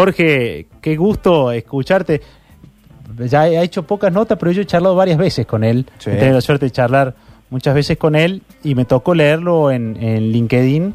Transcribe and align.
Jorge, 0.00 0.66
qué 0.82 0.94
gusto 0.94 1.50
escucharte. 1.52 2.20
Ya 3.18 3.48
he 3.48 3.62
hecho 3.62 3.84
pocas 3.84 4.12
notas, 4.12 4.36
pero 4.38 4.52
yo 4.52 4.60
he 4.60 4.66
charlado 4.66 4.94
varias 4.94 5.16
veces 5.16 5.46
con 5.46 5.64
él. 5.64 5.86
Sí. 5.96 6.10
He 6.10 6.16
tenido 6.16 6.34
la 6.34 6.40
suerte 6.42 6.66
de 6.66 6.70
charlar 6.70 7.14
muchas 7.48 7.74
veces 7.74 7.96
con 7.96 8.14
él 8.14 8.42
y 8.62 8.74
me 8.74 8.84
tocó 8.84 9.14
leerlo 9.14 9.70
en, 9.70 9.96
en 10.02 10.32
LinkedIn, 10.32 10.94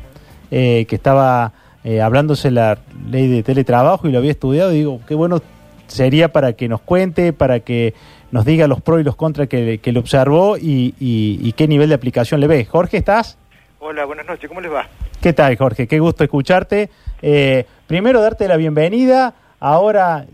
eh, 0.52 0.86
que 0.88 0.96
estaba 0.96 1.52
eh, 1.84 2.00
hablándose 2.00 2.52
la 2.52 2.78
ley 3.10 3.28
de 3.28 3.42
teletrabajo 3.42 4.08
y 4.08 4.12
lo 4.12 4.20
había 4.20 4.29
estudiado. 4.29 4.72
Y 4.72 4.76
digo, 4.76 5.02
qué 5.08 5.15
bueno 5.15 5.42
sería 5.88 6.31
para 6.31 6.54
que 6.54 6.68
nos 6.70 6.81
cuente, 6.81 7.33
para 7.33 7.62
que 7.62 7.96
nos 8.29 8.46
diga 8.46 8.68
los 8.68 8.81
pros 8.81 9.02
y 9.02 9.04
los 9.04 9.15
contras 9.15 9.47
que, 9.47 9.79
que 9.79 9.92
le 9.92 9.97
observó 9.97 10.58
y, 10.58 10.94
y- 10.99 11.40
y 11.42 11.54
qué 11.54 11.68
nivel 11.68 11.90
de 11.90 11.96
aplicación 11.96 12.40
le 12.40 12.46
ve. 12.46 12.65
Jorge, 12.65 12.97
¿estás? 12.97 13.40
Hola, 13.79 14.06
buenas 14.06 14.28
noches, 14.28 14.47
¿cómo 14.47 14.62
les 14.62 14.72
va? 14.72 14.88
¿Qué 15.20 15.33
tal, 15.33 15.56
Jorge? 15.58 15.88
Qué 15.88 15.97
gusto 15.99 16.23
escucharte. 16.23 16.91
Eh, 17.23 17.66
primero, 17.91 18.21
darte 18.21 18.48
la 18.48 18.55
bienvenida. 18.55 19.34
Ahora 19.59 20.26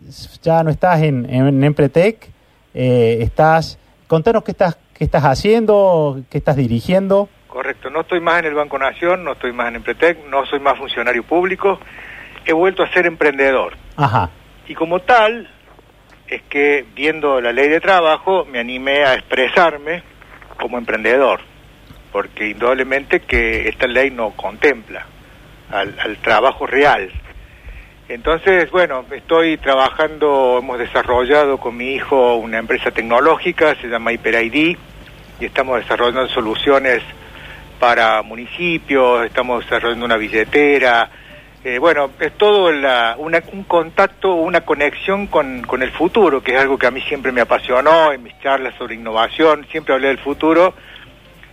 ya 0.43 0.61
no 0.61 0.69
estás 0.69 1.01
en, 1.01 1.27
en 1.27 1.63
Empretec. 1.63 2.29
eh, 2.75 3.17
estás, 3.21 3.79
contanos 4.05 4.43
qué 4.43 4.51
estás, 4.51 4.77
qué 4.93 5.03
estás 5.03 5.23
haciendo, 5.23 6.21
qué 6.29 6.37
estás 6.37 6.55
dirigiendo. 6.55 7.29
Correcto, 7.47 7.89
no 7.89 8.01
estoy 8.01 8.19
más 8.19 8.37
en 8.41 8.45
el 8.45 8.53
Banco 8.53 8.77
Nación, 8.77 9.23
no 9.23 9.31
estoy 9.31 9.53
más 9.53 9.69
en 9.69 9.77
Empretec, 9.77 10.23
no 10.27 10.45
soy 10.45 10.59
más 10.59 10.77
funcionario 10.77 11.23
público, 11.23 11.79
he 12.45 12.53
vuelto 12.53 12.83
a 12.83 12.91
ser 12.93 13.07
emprendedor. 13.07 13.73
Ajá. 13.95 14.29
Y 14.67 14.75
como 14.75 14.99
tal, 14.99 15.49
es 16.27 16.43
que 16.43 16.85
viendo 16.95 17.41
la 17.41 17.53
ley 17.53 17.69
de 17.69 17.79
trabajo 17.81 18.45
me 18.45 18.59
animé 18.59 19.03
a 19.03 19.15
expresarme 19.15 20.03
como 20.59 20.77
emprendedor, 20.77 21.39
porque 22.11 22.49
indudablemente 22.49 23.21
que 23.21 23.67
esta 23.67 23.87
ley 23.87 24.11
no 24.11 24.29
contempla 24.35 25.07
al, 25.71 25.99
al 25.99 26.17
trabajo 26.17 26.67
real. 26.67 27.09
Entonces, 28.09 28.71
bueno, 28.71 29.03
estoy 29.11 29.57
trabajando, 29.57 30.59
hemos 30.59 30.79
desarrollado 30.79 31.57
con 31.57 31.75
mi 31.75 31.93
hijo 31.93 32.35
una 32.35 32.57
empresa 32.57 32.89
tecnológica, 32.91 33.75
se 33.81 33.87
llama 33.87 34.11
HyperID, 34.11 34.77
y 35.39 35.45
estamos 35.45 35.79
desarrollando 35.81 36.27
soluciones 36.29 37.03
para 37.81 38.21
municipios, 38.21 39.25
estamos 39.25 39.63
desarrollando 39.65 40.05
una 40.05 40.15
billetera, 40.15 41.09
eh, 41.65 41.79
bueno, 41.79 42.11
es 42.21 42.31
todo 42.37 42.71
la- 42.71 43.15
una- 43.17 43.43
un 43.51 43.63
contacto, 43.65 44.35
una 44.35 44.61
conexión 44.61 45.27
con, 45.27 45.63
con 45.63 45.83
el 45.83 45.91
futuro, 45.91 46.41
que 46.41 46.53
es 46.55 46.61
algo 46.61 46.77
que 46.77 46.87
a 46.87 46.91
mí 46.91 47.01
siempre 47.01 47.33
me 47.33 47.41
apasionó 47.41 48.13
en 48.13 48.23
mis 48.23 48.39
charlas 48.39 48.73
sobre 48.77 48.95
innovación, 48.95 49.67
siempre 49.69 49.93
hablé 49.93 50.07
del 50.07 50.19
futuro, 50.19 50.73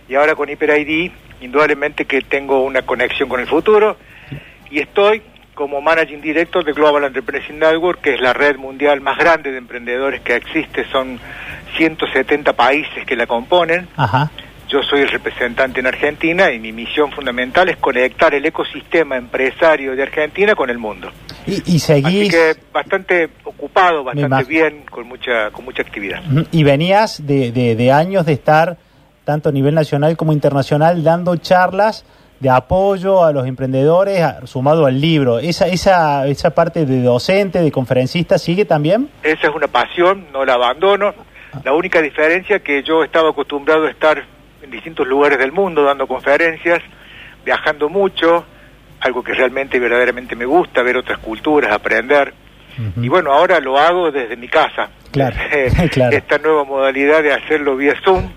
y 0.07 0.15
ahora 0.15 0.35
con 0.35 0.47
HyperID, 0.47 1.11
indudablemente 1.41 2.05
que 2.05 2.21
tengo 2.21 2.63
una 2.63 2.83
conexión 2.83 3.27
con 3.27 3.41
el 3.41 3.47
futuro, 3.47 3.97
y 4.71 4.79
estoy 4.79 5.21
como 5.55 5.81
Managing 5.81 6.21
Director 6.21 6.63
de 6.63 6.73
Global 6.73 7.05
Entrepreneurship 7.05 7.53
Network, 7.55 8.01
que 8.01 8.13
es 8.13 8.21
la 8.21 8.33
red 8.33 8.57
mundial 8.57 9.01
más 9.01 9.17
grande 9.17 9.51
de 9.51 9.57
emprendedores 9.57 10.21
que 10.21 10.35
existe, 10.35 10.85
son 10.91 11.19
170 11.77 12.53
países 12.53 13.05
que 13.05 13.15
la 13.15 13.25
componen. 13.25 13.87
Ajá. 13.95 14.29
Yo 14.67 14.81
soy 14.81 15.01
el 15.01 15.09
representante 15.09 15.79
en 15.79 15.87
Argentina 15.87 16.51
y 16.51 16.59
mi 16.59 16.71
misión 16.71 17.11
fundamental 17.11 17.69
es 17.69 17.77
conectar 17.77 18.33
el 18.33 18.45
ecosistema 18.45 19.15
empresario 19.15 19.95
de 19.95 20.01
Argentina 20.03 20.55
con 20.55 20.69
el 20.69 20.79
mundo. 20.79 21.11
Y, 21.45 21.53
y 21.53 21.59
Así 21.75 21.79
seguís. 21.79 22.31
que 22.31 22.55
bastante 22.73 23.29
ocupado, 23.43 24.03
bastante 24.03 24.43
bien, 24.45 24.83
con 24.89 25.07
mucha 25.07 25.51
con 25.51 25.65
mucha 25.65 25.83
actividad. 25.83 26.21
Y 26.51 26.63
venías 26.63 27.25
de, 27.27 27.51
de- 27.51 27.75
de 27.75 27.91
años 27.91 28.25
de 28.25 28.33
estar, 28.33 28.77
tanto 29.23 29.49
a 29.49 29.51
nivel 29.51 29.75
nacional 29.75 30.17
como 30.17 30.33
internacional, 30.33 31.03
dando 31.03 31.35
charlas 31.37 32.03
de 32.39 32.49
apoyo 32.49 33.23
a 33.23 33.31
los 33.31 33.47
emprendedores, 33.47 34.21
a- 34.21 34.45
sumado 34.45 34.85
al 34.85 34.99
libro. 34.99 35.39
Esa, 35.39 35.67
esa, 35.67 36.27
esa 36.27 36.49
parte 36.51 36.85
de 36.85 37.01
docente, 37.01 37.61
de 37.61 37.71
conferencista, 37.71 38.37
¿sigue 38.37 38.65
también? 38.65 39.09
Esa 39.23 39.47
es 39.47 39.55
una 39.55 39.67
pasión, 39.67 40.25
no 40.33 40.43
la 40.45 40.53
abandono. 40.53 41.13
La 41.63 41.71
única 41.73 42.01
diferencia 42.01 42.59
que 42.59 42.83
yo 42.83 43.03
estaba 43.03 43.29
acostumbrado 43.29 43.85
a 43.85 43.89
estar 43.89 44.21
en 44.61 44.69
distintos 44.71 45.07
lugares 45.07 45.37
del 45.39 45.51
mundo 45.53 45.83
dando 45.83 46.05
conferencias, 46.07 46.81
viajando 47.45 47.87
mucho, 47.87 48.43
algo 48.99 49.23
que 49.23 49.33
realmente 49.33 49.79
verdaderamente 49.79 50.35
me 50.35 50.45
gusta, 50.45 50.81
ver 50.81 50.97
otras 50.97 51.19
culturas, 51.19 51.71
aprender. 51.71 52.33
Y 53.01 53.07
bueno, 53.07 53.31
ahora 53.31 53.61
lo 53.61 53.77
hago 53.79 54.11
desde 54.11 54.35
mi 54.35 54.49
casa. 54.49 54.89
Claro, 55.11 55.37
claro. 55.91 56.17
Esta 56.17 56.37
nueva 56.39 56.65
modalidad 56.65 57.23
de 57.23 57.31
hacerlo 57.31 57.77
vía 57.77 57.93
Zoom. 58.03 58.29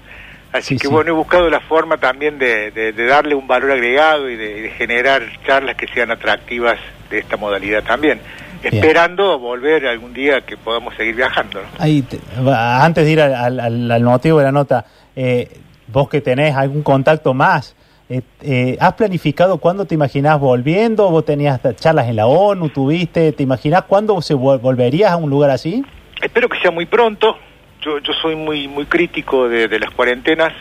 Así 0.53 0.75
Sí, 0.75 0.79
que 0.81 0.87
sí. 0.89 0.93
bueno, 0.93 1.11
he 1.11 1.15
buscado 1.15 1.49
la 1.51 1.61
forma 1.61 1.99
también 1.99 2.39
de, 2.39 2.71
de- 2.71 2.93
de 2.93 3.07
darle 3.07 3.35
un 3.35 3.47
valor 3.47 3.71
agregado 3.73 4.29
y 4.31 4.37
de, 4.37 4.63
de 4.63 4.71
generar 4.71 5.23
charlas 5.47 5.77
que 5.77 5.87
sean 5.89 6.11
atractivas 6.11 6.79
de 7.11 7.19
esta 7.19 7.37
modalidad 7.37 7.83
también. 7.85 8.21
Bien. 8.63 8.75
Esperando 8.75 9.39
volver 9.39 9.87
algún 9.87 10.13
día 10.13 10.41
que 10.41 10.57
podamos 10.57 10.95
seguir 10.97 11.15
viajando. 11.17 11.61
¿no? 11.61 11.69
Ahí 11.79 12.03
te- 12.03 12.19
antes 12.53 13.05
de 13.05 13.11
ir 13.13 13.21
al, 13.21 13.35
al- 13.35 13.61
al- 13.61 13.91
al 13.91 14.03
motivo 14.03 14.39
de 14.39 14.45
la 14.45 14.53
nota, 14.53 14.85
eh, 15.15 15.49
vos 15.87 16.09
que 16.09 16.21
tenés 16.21 16.57
algún 16.57 16.83
contacto 16.83 17.35
más, 17.35 17.77
eh, 18.09 18.23
eh, 18.41 18.77
¿has 18.81 18.95
planificado 18.95 19.59
cuándo 19.59 19.85
te 19.85 19.95
imaginás 19.95 20.41
volviendo? 20.41 21.11
¿Vos 21.11 21.25
tenías 21.27 21.61
charlas 21.77 22.09
en 22.09 22.17
la 22.17 22.27
ONU, 22.27 22.71
tuviste? 22.71 23.33
¿Te 23.33 23.43
imaginás 23.43 23.83
cuándo 23.83 24.21
se 24.23 24.35
vol- 24.35 24.61
volverías 24.61 25.13
a 25.13 25.17
un 25.19 25.29
lugar 25.31 25.51
así? 25.51 25.85
Espero 26.21 26.49
que 26.49 26.59
sea 26.59 26.71
muy 26.73 26.87
pronto. 26.87 27.37
Yo, 27.81 27.99
yo 27.99 28.13
soy 28.15 28.35
muy 28.37 28.67
muy 28.69 28.87
crítico 28.87 29.49
de, 29.49 29.69
de 29.69 29.79
las 29.79 29.91
cuarentenas 29.91 30.53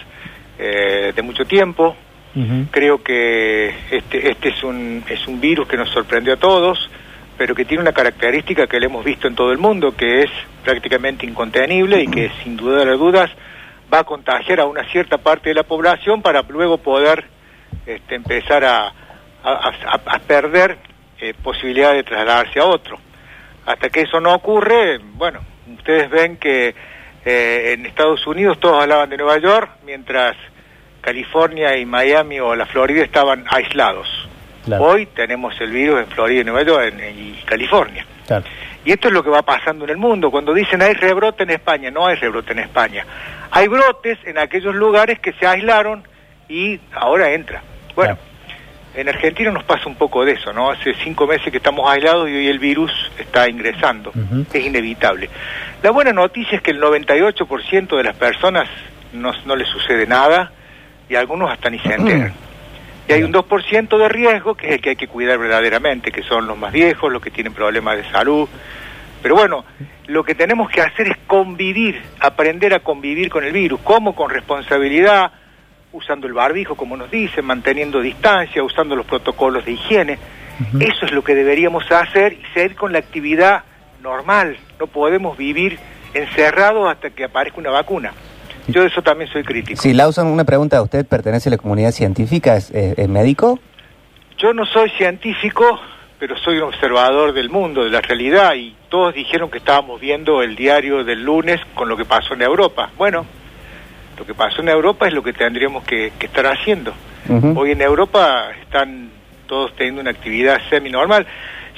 eh, 0.59 1.13
de 1.15 1.21
mucho 1.21 1.45
tiempo. 1.45 1.95
Creo 2.71 3.01
que 3.03 3.69
este, 3.89 4.29
este 4.29 4.49
es, 4.49 4.63
un, 4.63 5.03
es 5.09 5.27
un 5.27 5.39
virus 5.41 5.67
que 5.67 5.75
nos 5.77 5.89
sorprendió 5.89 6.33
a 6.33 6.37
todos, 6.37 6.89
pero 7.37 7.55
que 7.55 7.65
tiene 7.65 7.81
una 7.81 7.93
característica 7.93 8.67
que 8.67 8.79
le 8.79 8.85
hemos 8.85 9.03
visto 9.03 9.27
en 9.27 9.33
todo 9.35 9.51
el 9.51 9.57
mundo, 9.57 9.95
que 9.95 10.21
es 10.21 10.29
prácticamente 10.63 11.25
incontenible 11.25 12.01
y 12.03 12.07
que 12.07 12.29
sin 12.43 12.55
duda 12.57 12.85
de 12.85 12.91
dudas 12.97 13.31
va 13.91 13.99
a 13.99 14.03
contagiar 14.03 14.59
a 14.59 14.65
una 14.65 14.83
cierta 14.91 15.17
parte 15.17 15.49
de 15.49 15.55
la 15.55 15.63
población 15.63 16.21
para 16.21 16.43
luego 16.43 16.77
poder 16.77 17.25
este, 17.87 18.15
empezar 18.15 18.63
a, 18.65 18.87
a- 18.87 18.93
a- 19.43 20.01
a 20.15 20.19
perder 20.19 20.77
eh, 21.19 21.33
posibilidad 21.41 21.93
de 21.93 22.03
trasladarse 22.03 22.59
a 22.59 22.65
otro. 22.65 22.99
Hasta 23.65 23.89
que 23.89 24.01
eso 24.01 24.19
no 24.19 24.33
ocurre, 24.35 24.99
bueno, 25.15 25.39
ustedes 25.77 26.09
ven 26.11 26.37
que 26.37 26.75
eh, 27.29 27.73
en 27.73 27.85
Estados 27.85 28.25
Unidos 28.25 28.59
todos 28.59 28.81
hablaban 28.81 29.09
de 29.09 29.17
Nueva 29.17 29.37
York, 29.39 29.69
mientras 29.85 30.35
California 31.01 31.77
y 31.77 31.85
Miami 31.85 32.39
o 32.39 32.55
la 32.55 32.65
Florida 32.65 33.03
estaban 33.03 33.45
aislados. 33.49 34.07
Claro. 34.65 34.83
Hoy 34.83 35.05
tenemos 35.07 35.59
el 35.61 35.71
virus 35.71 35.99
en 36.01 36.07
Florida 36.07 36.41
y 36.41 36.43
Nueva 36.43 36.63
York 36.63 36.93
en- 36.97 37.19
y 37.19 37.33
California. 37.45 38.05
Claro. 38.25 38.45
Y 38.83 38.91
esto 38.91 39.07
es 39.09 39.13
lo 39.13 39.23
que 39.23 39.29
va 39.29 39.41
pasando 39.41 39.83
en 39.85 39.91
el 39.91 39.97
mundo. 39.97 40.31
Cuando 40.31 40.53
dicen 40.53 40.81
hay 40.81 40.93
rebrote 40.93 41.43
en 41.43 41.49
España, 41.51 41.91
no 41.91 42.07
hay 42.07 42.15
rebrote 42.15 42.53
en 42.53 42.59
España. 42.59 43.05
Hay 43.51 43.67
brotes 43.67 44.17
en 44.25 44.37
aquellos 44.37 44.75
lugares 44.75 45.19
que 45.19 45.33
se 45.33 45.45
aislaron 45.45 46.03
y 46.49 46.79
ahora 46.93 47.31
entra. 47.33 47.61
Bueno, 47.95 48.15
Claro. 48.15 48.26
En 48.97 49.07
Argentina 49.09 49.51
nos 49.51 49.63
pasa 49.63 49.87
un 49.87 49.93
poco 49.93 50.25
de 50.25 50.31
eso, 50.31 50.51
¿no? 50.51 50.71
Hace 50.71 50.95
cinco 51.03 51.27
meses 51.27 51.51
que 51.51 51.57
estamos 51.57 51.87
aislados 51.87 52.27
y 52.29 52.33
hoy 52.33 52.47
el 52.47 52.57
virus 52.57 52.91
está 53.19 53.47
ingresando. 53.47 54.11
Es 54.51 54.65
inevitable. 54.65 55.29
La 55.83 55.91
buena 55.91 56.11
noticia 56.11 56.57
es 56.57 56.63
que 56.63 56.71
el 56.71 56.81
98% 56.81 57.95
de 57.95 58.03
las 58.03 58.15
personas 58.15 58.67
no, 59.13 59.31
no 59.45 59.55
les 59.55 59.67
sucede 59.67 60.07
nada 60.07 60.51
y 61.07 61.13
algunos 61.13 61.51
hasta 61.51 61.69
ni 61.69 61.77
se 61.77 61.93
enteran. 61.93 62.33
Y 63.07 63.13
hay 63.13 63.21
un 63.21 63.31
2% 63.31 63.97
de 63.99 64.09
riesgo 64.09 64.55
que 64.55 64.65
es 64.65 64.73
el 64.73 64.81
que 64.81 64.89
hay 64.89 64.95
que 64.95 65.07
cuidar 65.07 65.37
verdaderamente, 65.37 66.11
que 66.11 66.23
son 66.23 66.47
los 66.47 66.57
más 66.57 66.73
viejos, 66.73 67.13
los 67.13 67.21
que 67.21 67.29
tienen 67.29 67.53
problemas 67.53 67.97
de 67.97 68.09
salud. 68.09 68.49
Pero 69.21 69.35
bueno, 69.35 69.63
lo 70.07 70.23
que 70.23 70.33
tenemos 70.33 70.71
que 70.71 70.81
hacer 70.81 71.07
es 71.07 71.17
convivir, 71.27 72.01
aprender 72.19 72.73
a 72.73 72.79
convivir 72.79 73.29
con 73.29 73.43
el 73.43 73.53
virus. 73.53 73.79
¿Cómo? 73.83 74.15
Con 74.15 74.31
responsabilidad, 74.31 75.31
usando 75.97 76.27
el 76.27 76.33
barbijo, 76.33 76.75
como 76.75 76.95
nos 76.95 77.09
dicen, 77.11 77.43
manteniendo 77.45 77.99
distancia, 78.01 78.63
usando 78.63 78.95
los 78.95 79.05
protocolos 79.05 79.65
de 79.65 79.71
higiene. 79.73 80.17
Eso 80.79 81.05
es 81.05 81.11
lo 81.11 81.23
que 81.23 81.35
deberíamos 81.35 81.91
hacer 81.91 82.33
y 82.33 82.41
seguir 82.53 82.75
con 82.75 82.91
la 82.91 82.99
actividad 82.99 83.63
normal. 84.01 84.57
No 84.79 84.87
podemos 84.87 85.37
vivir 85.37 85.77
encerrados 86.13 86.89
hasta 86.89 87.09
que 87.11 87.25
aparezca 87.25 87.59
una 87.59 87.69
vacuna. 87.71 88.13
Yo 88.67 88.81
de 88.81 88.87
eso 88.87 89.01
también 89.01 89.29
soy 89.31 89.43
crítico. 89.43 89.81
Sí, 89.81 89.93
Lawson, 89.93 90.27
una 90.27 90.43
pregunta. 90.43 90.81
¿Usted 90.81 91.05
pertenece 91.05 91.49
a 91.49 91.51
la 91.51 91.57
comunidad 91.57 91.91
científica? 91.91 92.55
¿Es, 92.57 92.71
es- 92.71 92.97
es 92.97 93.07
médico? 93.07 93.59
Yo 94.37 94.53
no 94.53 94.65
soy 94.65 94.89
científico, 94.97 95.79
pero 96.19 96.35
soy 96.37 96.57
un 96.57 96.63
observador 96.63 97.33
del 97.33 97.49
mundo, 97.49 97.83
de 97.83 97.89
la 97.91 98.01
realidad, 98.01 98.53
y 98.55 98.75
todos 98.89 99.13
dijeron 99.13 99.49
que 99.49 99.59
estábamos 99.59 100.01
viendo 100.01 100.41
el 100.43 100.55
diario 100.55 101.03
del 101.03 101.23
lunes 101.23 101.61
con 101.75 101.87
lo 101.87 101.95
que 101.95 102.05
pasó 102.05 102.33
en 102.33 102.41
Europa. 102.41 102.89
Bueno, 102.97 103.25
lo 104.17 104.25
que 104.25 104.33
pasó 104.33 104.61
en 104.61 104.69
Europa 104.69 105.07
es 105.07 105.13
lo 105.13 105.21
que 105.23 105.33
tendríamos 105.33 105.83
que, 105.83 106.11
que 106.17 106.25
estar 106.25 106.45
haciendo. 106.47 106.93
Hoy 107.55 107.71
en 107.71 107.81
Europa 107.81 108.51
están 108.61 109.09
todos 109.47 109.75
teniendo 109.75 110.01
una 110.01 110.11
actividad 110.11 110.61
semi-normal. 110.69 111.27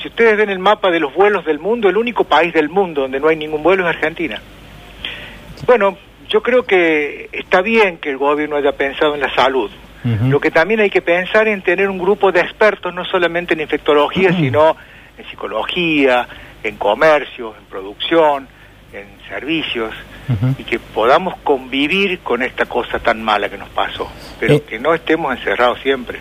Si 0.01 0.07
ustedes 0.07 0.37
ven 0.37 0.49
el 0.49 0.59
mapa 0.59 0.91
de 0.91 0.99
los 0.99 1.13
vuelos 1.13 1.43
del 1.43 1.59
mundo, 1.59 1.89
el 1.89 1.97
único 1.97 2.23
país 2.23 2.53
del 2.53 2.69
mundo 2.69 3.01
donde 3.01 3.19
no 3.19 3.27
hay 3.27 3.35
ningún 3.35 3.63
vuelo 3.63 3.83
es 3.89 3.95
Argentina. 3.95 4.39
Bueno, 5.65 5.97
yo 6.29 6.43
creo 6.43 6.63
que 6.63 7.29
está 7.31 7.61
bien 7.61 7.97
que 7.97 8.11
el 8.11 8.17
gobierno 8.17 8.55
haya 8.55 8.73
pensado 8.73 9.15
en 9.15 9.21
la 9.21 9.33
salud. 9.33 9.71
Lo 10.29 10.39
que 10.39 10.49
también 10.49 10.79
hay 10.79 10.89
que 10.89 11.01
pensar 11.01 11.47
en 11.49 11.61
tener 11.61 11.89
un 11.89 11.99
grupo 11.99 12.31
de 12.31 12.39
expertos, 12.39 12.93
no 12.93 13.03
solamente 13.03 13.53
en 13.53 13.59
infectología, 13.59 14.31
sino 14.31 14.77
en 15.17 15.25
psicología, 15.25 16.25
en 16.63 16.77
comercio, 16.77 17.53
en 17.59 17.65
producción, 17.65 18.47
en 18.93 19.05
servicios, 19.27 19.93
y 20.57 20.63
que 20.63 20.79
podamos 20.79 21.35
convivir 21.43 22.19
con 22.19 22.41
esta 22.43 22.65
cosa 22.65 22.99
tan 22.99 23.21
mala 23.23 23.49
que 23.49 23.57
nos 23.57 23.69
pasó, 23.69 24.07
pero 24.39 24.55
Eh. 24.55 24.61
que 24.61 24.79
no 24.79 24.93
estemos 24.93 25.35
encerrados 25.37 25.79
siempre. 25.81 26.19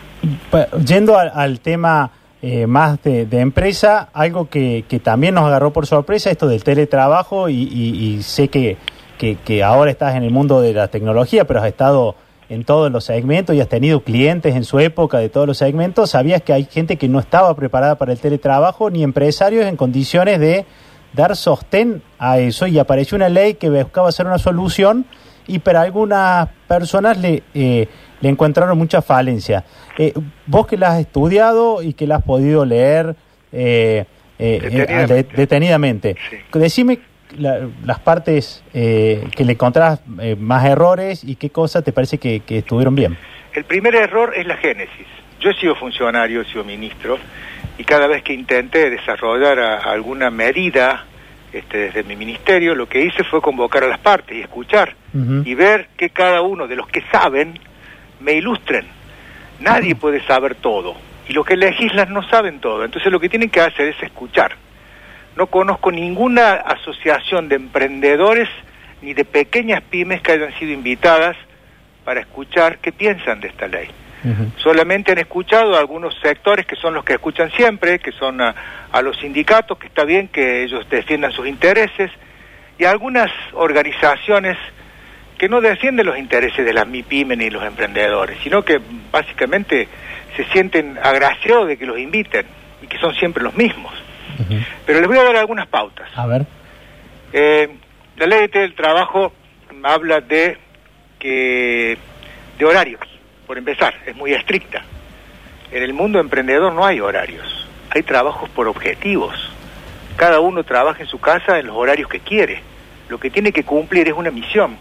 Yendo 0.84 1.18
al, 1.18 1.30
al 1.34 1.60
tema 1.60 2.10
eh, 2.40 2.66
más 2.66 3.02
de, 3.02 3.26
de 3.26 3.40
empresa, 3.40 4.08
algo 4.12 4.48
que, 4.48 4.84
que 4.88 4.98
también 5.00 5.34
nos 5.34 5.44
agarró 5.44 5.72
por 5.72 5.86
sorpresa, 5.86 6.30
esto 6.30 6.46
del 6.46 6.62
teletrabajo, 6.62 7.48
y, 7.48 7.54
y- 7.62 8.14
y 8.16 8.22
sé 8.22 8.48
que, 8.48 8.76
que- 9.18 9.36
que 9.36 9.62
ahora 9.64 9.90
estás 9.90 10.14
en 10.14 10.22
el 10.22 10.30
mundo 10.30 10.60
de 10.60 10.72
la 10.72 10.88
tecnología, 10.88 11.46
pero 11.46 11.60
has 11.60 11.66
estado 11.66 12.14
en 12.48 12.64
todos 12.64 12.90
los 12.90 13.04
segmentos 13.04 13.54
y 13.56 13.60
has 13.60 13.68
tenido 13.68 14.00
clientes 14.00 14.54
en 14.54 14.64
su 14.64 14.78
época 14.78 15.18
de 15.18 15.28
todos 15.28 15.46
los 15.46 15.58
segmentos, 15.58 16.10
sabías 16.10 16.40
que 16.40 16.52
hay 16.54 16.64
gente 16.64 16.96
que 16.96 17.08
no 17.08 17.18
estaba 17.18 17.54
preparada 17.56 17.96
para 17.96 18.12
el 18.12 18.18
teletrabajo, 18.20 18.88
ni 18.88 19.02
empresarios 19.02 19.66
en 19.66 19.76
condiciones 19.76 20.38
de 20.40 20.64
dar 21.12 21.34
sostén 21.36 22.02
a 22.18 22.38
eso, 22.38 22.66
y 22.66 22.78
apareció 22.78 23.16
una 23.16 23.28
ley 23.28 23.54
que 23.54 23.70
buscaba 23.70 24.10
ser 24.12 24.26
una 24.26 24.38
solución, 24.38 25.06
y 25.46 25.60
para 25.60 25.80
algunas 25.82 26.48
personas 26.68 27.16
le, 27.18 27.42
eh, 27.54 27.88
le 28.20 28.28
encontraron 28.28 28.76
mucha 28.76 29.00
falencia. 29.00 29.64
Eh, 29.96 30.12
vos 30.46 30.66
que 30.66 30.76
la 30.76 30.88
has 30.92 31.00
estudiado 31.00 31.82
y 31.82 31.94
que 31.94 32.06
la 32.06 32.16
has 32.16 32.22
podido 32.22 32.64
leer 32.64 33.16
eh, 33.52 34.04
eh, 34.38 34.58
Detenidamente. 34.62 35.14
de- 35.14 35.22
detenidamente, 35.36 36.16
Sí. 36.30 36.36
decime 36.58 36.98
la- 37.38 37.66
las 37.84 37.98
partes 37.98 38.62
eh, 38.74 39.24
que 39.34 39.44
le 39.44 39.52
encontrás 39.52 40.00
eh, 40.20 40.36
más 40.38 40.64
errores 40.66 41.24
y 41.24 41.36
qué 41.36 41.50
cosas 41.50 41.82
te 41.82 41.92
parece 41.92 42.18
que, 42.18 42.40
que 42.40 42.58
estuvieron 42.58 42.94
bien. 42.94 43.16
El 43.54 43.64
primer 43.64 43.94
error 43.94 44.32
es 44.36 44.46
la 44.46 44.56
génesis. 44.58 45.06
Yo 45.40 45.50
he 45.50 45.54
sido 45.54 45.74
funcionario, 45.76 46.42
he 46.42 46.44
sido 46.44 46.62
ministro, 46.64 47.16
y 47.78 47.84
cada 47.84 48.06
vez 48.06 48.22
que 48.22 48.32
intenté 48.34 48.90
desarrollar 48.90 49.58
a- 49.58 49.78
alguna 49.78 50.30
medida 50.30 51.04
este, 51.52 51.78
desde 51.78 52.02
mi 52.02 52.14
ministerio, 52.16 52.74
lo 52.74 52.86
que 52.88 53.00
hice 53.00 53.24
fue 53.24 53.40
convocar 53.40 53.82
a 53.84 53.88
las 53.88 53.98
partes 54.00 54.36
y 54.36 54.40
escuchar 54.42 54.94
y 55.46 55.54
ver 55.54 55.88
que 55.96 56.10
cada 56.10 56.42
uno 56.42 56.66
de 56.68 56.76
los 56.76 56.86
que 56.88 57.00
saben 57.10 57.58
me 58.20 58.32
ilustren. 58.32 58.84
Nadie 59.60 59.94
puede 59.94 60.20
saber 60.26 60.54
todo 60.56 60.94
y 61.26 61.32
los 61.32 61.46
que 61.46 61.56
legislan 61.56 62.12
no 62.12 62.22
saben 62.28 62.60
todo. 62.60 62.84
Entonces 62.84 63.10
lo 63.10 63.18
que 63.18 63.28
tienen 63.30 63.48
que 63.48 63.60
hacer 63.60 63.88
es 63.88 64.02
escuchar. 64.02 64.52
No 65.36 65.46
conozco 65.46 65.90
ninguna 65.90 66.52
asociación 66.54 67.48
de 67.48 67.56
emprendedores 67.56 68.48
ni 69.00 69.14
de 69.14 69.24
pequeñas 69.24 69.82
pymes 69.82 70.20
que 70.20 70.32
hayan 70.32 70.52
sido 70.58 70.72
invitadas 70.72 71.36
para 72.04 72.20
escuchar 72.20 72.78
qué 72.78 72.92
piensan 72.92 73.40
de 73.40 73.48
esta 73.48 73.68
ley. 73.68 73.88
Solamente 74.56 75.12
han 75.12 75.18
escuchado 75.18 75.76
a 75.76 75.78
algunos 75.78 76.14
sectores 76.20 76.66
que 76.66 76.76
son 76.76 76.94
los 76.94 77.04
que 77.04 77.14
escuchan 77.14 77.50
siempre, 77.52 77.98
que 77.98 78.12
son 78.12 78.40
a, 78.40 78.54
a 78.90 79.00
los 79.00 79.16
sindicatos, 79.18 79.78
que 79.78 79.86
está 79.86 80.04
bien 80.04 80.28
que 80.28 80.64
ellos 80.64 80.88
defiendan 80.90 81.32
sus 81.32 81.46
intereses, 81.46 82.10
y 82.78 82.84
a 82.84 82.90
algunas 82.90 83.30
organizaciones 83.52 84.56
que 85.38 85.48
no 85.48 85.60
defienden 85.60 86.06
los 86.06 86.18
intereses 86.18 86.64
de 86.64 86.72
las 86.72 86.86
MIPYME 86.86 87.36
ni 87.36 87.48
los 87.48 87.62
emprendedores, 87.62 88.38
sino 88.42 88.64
que 88.64 88.80
básicamente 89.12 89.88
se 90.36 90.44
sienten 90.46 90.98
agraciados 91.02 91.68
de 91.68 91.78
que 91.78 91.86
los 91.86 91.98
inviten 91.98 92.46
y 92.82 92.86
que 92.86 92.98
son 92.98 93.14
siempre 93.14 93.42
los 93.42 93.54
mismos. 93.54 93.92
Pero 94.86 95.00
les 95.00 95.08
voy 95.08 95.18
a 95.18 95.24
dar 95.24 95.36
algunas 95.36 95.66
pautas. 95.66 96.08
A 96.14 96.26
ver. 96.26 96.46
Eh, 97.32 97.68
la 98.16 98.26
ley 98.26 98.46
del 98.48 98.74
trabajo 98.74 99.32
habla 99.82 100.20
de 100.20 100.58
que 101.18 101.98
de 102.58 102.64
horarios, 102.64 103.00
por 103.48 103.56
empezar, 103.56 103.94
es 104.04 104.14
muy 104.14 104.34
estricta. 104.34 104.82
En 105.72 105.82
el 105.82 105.94
mundo 105.94 106.20
emprendedor 106.20 106.70
no 106.74 106.84
hay 106.84 107.00
horarios, 107.00 107.66
hay 107.90 108.02
trabajos 108.02 108.50
por 108.50 108.68
objetivos. 108.68 109.34
Cada 110.16 110.38
uno 110.40 110.64
trabaja 110.64 111.02
en 111.02 111.08
su 111.08 111.18
casa 111.18 111.58
en 111.58 111.66
los 111.66 111.76
horarios 111.76 112.10
que 112.10 112.20
quiere. 112.20 112.60
Lo 113.08 113.18
que 113.18 113.30
tiene 113.30 113.50
que 113.50 113.64
cumplir 113.64 114.06
es 114.06 114.14
una 114.14 114.30
misión 114.30 114.76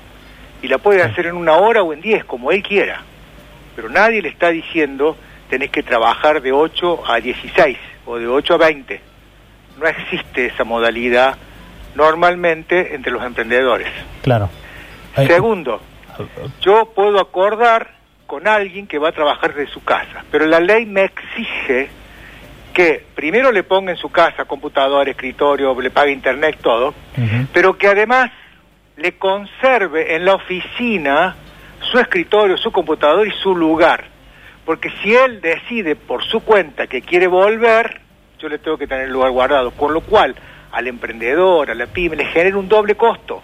y 0.61 0.67
la 0.67 0.79
puede 0.79 1.01
hacer 1.01 1.27
en 1.27 1.37
una 1.37 1.53
hora 1.53 1.81
o 1.81 1.93
en 1.93 2.01
diez, 2.01 2.25
como 2.25 2.51
él 2.51 2.61
quiera. 2.61 3.01
Pero 3.73 3.89
nadie 3.89 4.21
le 4.21 4.29
está 4.29 4.49
diciendo 4.49 5.15
tenés 5.49 5.69
que 5.69 5.81
trabajar 5.81 6.41
de 6.41 6.51
8 6.51 7.03
a 7.07 7.21
16 7.21 7.77
o 8.05 8.17
de 8.17 8.27
8 8.27 8.53
a 8.53 8.57
20. 8.57 9.01
No 9.79 9.87
existe 9.87 10.47
esa 10.47 10.65
modalidad 10.65 11.37
normalmente 11.95 12.95
entre 12.95 13.13
los 13.13 13.23
emprendedores. 13.23 13.87
Claro. 14.23 14.49
Segundo, 15.15 15.79
yo 16.59 16.91
puedo 16.93 17.19
acordar 17.21 17.97
con 18.27 18.47
alguien 18.47 18.85
que 18.85 18.99
va 18.99 19.09
a 19.09 19.11
trabajar 19.13 19.55
de 19.55 19.67
su 19.67 19.83
casa, 19.83 20.23
pero 20.29 20.45
la 20.45 20.59
ley 20.59 20.85
me 20.85 21.05
exige 21.05 21.89
que 22.73 23.03
primero 23.15 23.51
le 23.51 23.63
ponga 23.63 23.91
en 23.91 23.97
su 23.97 24.09
casa 24.09 24.45
computador, 24.45 25.09
escritorio, 25.09 25.79
le 25.81 25.89
pague 25.89 26.11
internet, 26.11 26.59
todo, 26.61 26.93
pero 27.51 27.77
que 27.77 27.87
además 27.87 28.29
le 28.97 29.13
conserve 29.13 30.15
en 30.15 30.25
la 30.25 30.35
oficina 30.35 31.35
su 31.79 31.97
escritorio, 31.97 32.57
su 32.57 32.71
computador 32.71 33.27
y 33.27 33.31
su 33.31 33.55
lugar. 33.55 34.05
Porque 34.65 34.91
si 35.01 35.15
él 35.15 35.39
decide 35.41 35.95
por 35.95 36.23
su 36.23 36.41
cuenta 36.41 36.87
que 36.87 37.01
quiere 37.01 37.27
volver, 37.27 38.01
yo 38.37 38.49
le 38.49 38.59
tengo 38.59 38.77
que 38.77 38.85
tener 38.85 39.05
el 39.05 39.13
lugar 39.13 39.31
guardado. 39.31 39.71
Con 39.71 39.93
lo 39.93 40.01
cual, 40.01 40.35
al 40.71 40.87
emprendedor, 40.87 41.71
a 41.71 41.75
la 41.75 41.87
pyme, 41.87 42.15
le 42.15 42.25
genera 42.25 42.57
un 42.57 42.67
doble 42.67 42.95
costo. 42.95 43.41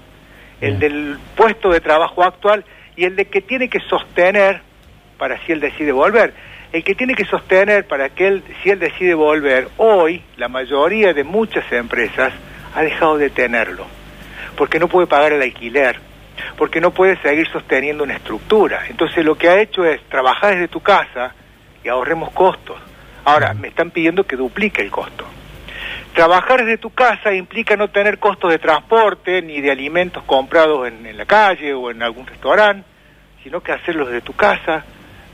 El 0.59 0.79
del 0.79 1.17
puesto 1.35 1.69
de 1.69 1.79
trabajo 1.79 2.23
actual 2.23 2.65
y 2.95 3.05
el 3.05 3.15
de 3.15 3.25
que 3.25 3.41
tiene 3.41 3.69
que 3.69 3.79
sostener 3.79 4.61
para 5.23 5.39
si 5.45 5.53
él 5.53 5.61
decide 5.61 5.93
volver. 5.93 6.33
El 6.73 6.83
que 6.83 6.95
tiene 6.95 7.15
que 7.15 7.23
sostener 7.23 7.87
para 7.87 8.09
que 8.09 8.27
él, 8.27 8.43
si 8.61 8.71
él 8.71 8.77
decide 8.77 9.13
volver, 9.13 9.69
hoy 9.77 10.21
la 10.35 10.49
mayoría 10.49 11.13
de 11.13 11.23
muchas 11.23 11.63
empresas 11.71 12.33
ha 12.75 12.81
dejado 12.81 13.17
de 13.17 13.29
tenerlo, 13.29 13.85
porque 14.57 14.79
no 14.79 14.89
puede 14.89 15.07
pagar 15.07 15.31
el 15.31 15.41
alquiler, 15.41 15.97
porque 16.57 16.81
no 16.81 16.91
puede 16.91 17.15
seguir 17.21 17.47
sosteniendo 17.47 18.03
una 18.03 18.15
estructura. 18.15 18.81
Entonces 18.89 19.23
lo 19.23 19.35
que 19.37 19.47
ha 19.47 19.61
hecho 19.61 19.85
es 19.85 20.03
trabajar 20.09 20.55
desde 20.55 20.67
tu 20.67 20.81
casa 20.81 21.33
y 21.85 21.87
ahorremos 21.87 22.31
costos. 22.31 22.75
Ahora, 23.23 23.53
me 23.53 23.69
están 23.69 23.91
pidiendo 23.91 24.25
que 24.25 24.35
duplique 24.35 24.81
el 24.81 24.91
costo. 24.91 25.25
Trabajar 26.13 26.65
desde 26.65 26.79
tu 26.79 26.89
casa 26.89 27.33
implica 27.33 27.77
no 27.77 27.91
tener 27.91 28.19
costos 28.19 28.51
de 28.51 28.59
transporte 28.59 29.41
ni 29.41 29.61
de 29.61 29.71
alimentos 29.71 30.21
comprados 30.23 30.85
en, 30.85 31.15
la 31.15 31.25
calle 31.25 31.73
o 31.73 31.91
en 31.91 32.03
algún 32.03 32.27
restaurante, 32.27 32.83
sino 33.43 33.61
que 33.61 33.73
hacerlo 33.73 34.05
desde 34.05 34.21
tu 34.21 34.33
casa, 34.33 34.85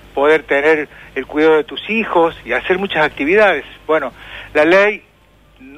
poder 0.09 0.43
tener 0.43 0.87
el 1.15 1.25
cuidado 1.25 1.57
de 1.57 1.63
tus 1.63 1.89
hijos 1.89 2.35
y 2.45 2.53
hacer 2.53 2.77
muchas 2.77 3.03
actividades. 3.05 3.65
Bueno, 3.87 4.11
la 4.53 4.65
ley 4.65 5.03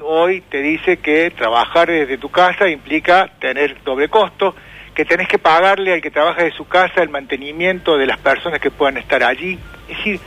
hoy 0.02 0.40
te 0.42 0.60
dice 0.60 0.98
que 0.98 1.30
trabajar 1.30 1.88
desde 1.88 2.18
tu 2.18 2.30
casa 2.30 2.68
implica 2.68 3.28
tener 3.40 3.82
doble 3.84 4.08
costo, 4.08 4.54
que 4.94 5.04
tenés 5.04 5.28
que 5.28 5.38
pagarle 5.38 5.94
al 5.94 6.02
que 6.02 6.10
trabaja 6.10 6.42
de 6.44 6.50
su 6.52 6.66
casa 6.68 7.02
el 7.02 7.08
mantenimiento 7.08 7.96
de 7.96 8.06
las 8.06 8.18
personas 8.18 8.60
que 8.60 8.70
puedan 8.70 8.96
estar 8.98 9.22
allí. 9.24 9.58
Es 9.88 9.96
decir, 9.98 10.20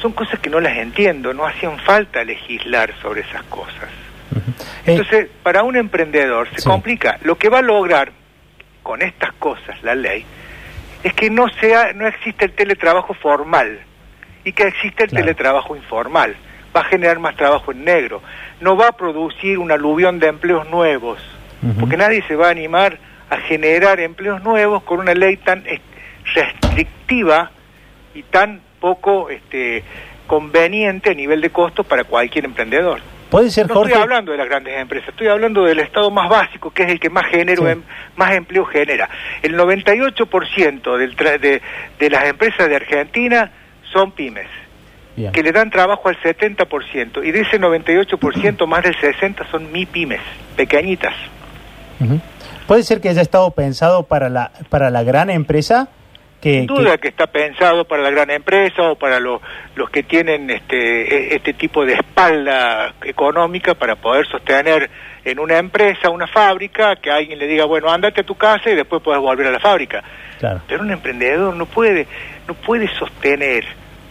son 0.00 0.12
cosas 0.12 0.38
que 0.40 0.48
no 0.50 0.60
las 0.60 0.76
entiendo, 0.76 1.34
no 1.34 1.44
hacían 1.46 1.78
falta 1.80 2.22
legislar 2.22 2.94
sobre 3.02 3.22
esas 3.22 3.42
cosas. 3.44 3.88
Eh, 4.86 4.92
Entonces, 4.92 5.28
para 5.42 5.62
un 5.64 5.76
emprendedor 5.76 6.48
se 6.50 6.60
Sí. 6.60 6.68
complica. 6.68 7.18
Lo 7.22 7.36
que 7.36 7.48
va 7.48 7.58
a 7.58 7.62
lograr 7.62 8.12
con 8.82 9.02
estas 9.02 9.32
cosas 9.34 9.82
la 9.82 9.94
ley 9.94 10.24
es 11.02 11.12
que 11.14 11.30
no 11.30 11.48
sea, 11.60 11.92
no 11.92 12.06
existe 12.06 12.44
el 12.46 12.52
teletrabajo 12.52 13.14
formal 13.14 13.80
y 14.44 14.52
que 14.52 14.64
existe 14.64 15.04
el 15.04 15.10
Claro. 15.10 15.24
teletrabajo 15.24 15.76
informal. 15.76 16.36
Va 16.76 16.80
a 16.82 16.84
generar 16.84 17.18
más 17.18 17.34
trabajo 17.36 17.72
en 17.72 17.84
negro. 17.84 18.22
No 18.60 18.76
va 18.76 18.88
a 18.88 18.92
producir 18.92 19.58
un 19.58 19.72
aluvión 19.72 20.18
de 20.18 20.28
empleos 20.28 20.68
nuevos, 20.68 21.18
porque 21.80 21.96
nadie 21.96 22.22
se 22.28 22.36
va 22.36 22.48
a 22.48 22.50
animar 22.50 22.98
a 23.30 23.36
generar 23.38 24.00
empleos 24.00 24.42
nuevos 24.42 24.82
con 24.84 25.00
una 25.00 25.14
ley 25.14 25.36
tan 25.38 25.64
restrictiva 26.34 27.50
y 28.14 28.22
tan 28.22 28.60
poco 28.80 29.28
este, 29.30 29.82
conveniente 30.26 31.10
a 31.10 31.14
nivel 31.14 31.40
de 31.40 31.50
costos 31.50 31.86
para 31.86 32.04
cualquier 32.04 32.44
emprendedor. 32.44 33.00
Puede 33.30 33.50
ser, 33.50 33.68
No 33.68 33.74
Jorge. 33.74 33.92
estoy 33.92 34.02
hablando 34.02 34.32
de 34.32 34.38
las 34.38 34.48
grandes 34.48 34.78
empresas, 34.78 35.10
estoy 35.10 35.28
hablando 35.28 35.64
del 35.64 35.80
estado 35.80 36.10
más 36.10 36.28
básico, 36.30 36.70
que 36.70 36.84
es 36.84 36.88
el 36.90 36.98
que 36.98 37.10
más 37.10 37.26
genero, 37.26 37.64
Sí. 37.64 37.70
em- 37.72 37.82
más 38.16 38.32
empleo 38.32 38.64
genera. 38.64 39.08
El 39.42 39.54
98% 39.54 40.96
del 40.96 41.14
tra- 41.16 41.38
de, 41.38 41.60
de 41.98 42.10
las 42.10 42.24
empresas 42.24 42.68
de 42.68 42.76
Argentina 42.76 43.50
son 43.92 44.12
pymes, 44.12 44.46
Bien. 45.16 45.30
que 45.32 45.42
le 45.42 45.52
dan 45.52 45.70
trabajo 45.70 46.08
al 46.08 46.16
70%, 46.22 47.22
y 47.22 47.30
de 47.32 47.40
ese 47.40 47.58
98%, 47.58 48.66
más 48.66 48.82
del 48.82 48.94
60% 48.96 49.44
son 49.50 49.70
mi 49.72 49.84
pymes, 49.84 50.20
pequeñitas. 50.56 51.14
Puede 52.66 52.82
ser 52.82 53.00
que 53.00 53.08
haya 53.08 53.22
estado 53.22 53.50
pensado 53.50 54.04
para 54.04 54.28
la, 54.28 54.52
para 54.70 54.88
la 54.90 55.02
gran 55.02 55.30
empresa 55.30 55.88
que, 56.40 56.52
Sin 56.54 56.66
duda 56.66 56.92
que- 56.92 56.98
que 57.02 57.08
está 57.08 57.26
pensado 57.26 57.84
para 57.84 58.02
la 58.02 58.10
gran 58.10 58.30
empresa 58.30 58.82
o 58.90 58.94
para 58.96 59.18
lo- 59.18 59.42
los 59.74 59.90
que 59.90 60.02
tienen 60.04 60.48
este, 60.50 61.32
e- 61.32 61.34
este 61.36 61.52
tipo 61.54 61.84
de 61.84 61.94
espalda 61.94 62.94
económica 63.02 63.74
para 63.74 63.96
poder 63.96 64.26
sostener 64.28 64.88
en 65.24 65.38
una 65.40 65.58
empresa, 65.58 66.10
una 66.10 66.26
fábrica, 66.28 66.96
que 66.96 67.10
alguien 67.10 67.38
le 67.38 67.46
diga, 67.48 67.64
bueno, 67.64 67.90
ándate 67.90 68.20
a 68.20 68.24
tu 68.24 68.36
casa 68.36 68.70
y 68.70 68.74
después 68.76 69.02
puedes 69.02 69.20
volver 69.20 69.46
a 69.48 69.50
la 69.50 69.60
fábrica. 69.60 70.02
claro. 70.38 70.60
Pero 70.68 70.82
un 70.82 70.90
emprendedor 70.92 71.54
no 71.56 71.66
puede, 71.66 72.06
no 72.46 72.54
puede 72.54 72.86
sostener 72.96 73.64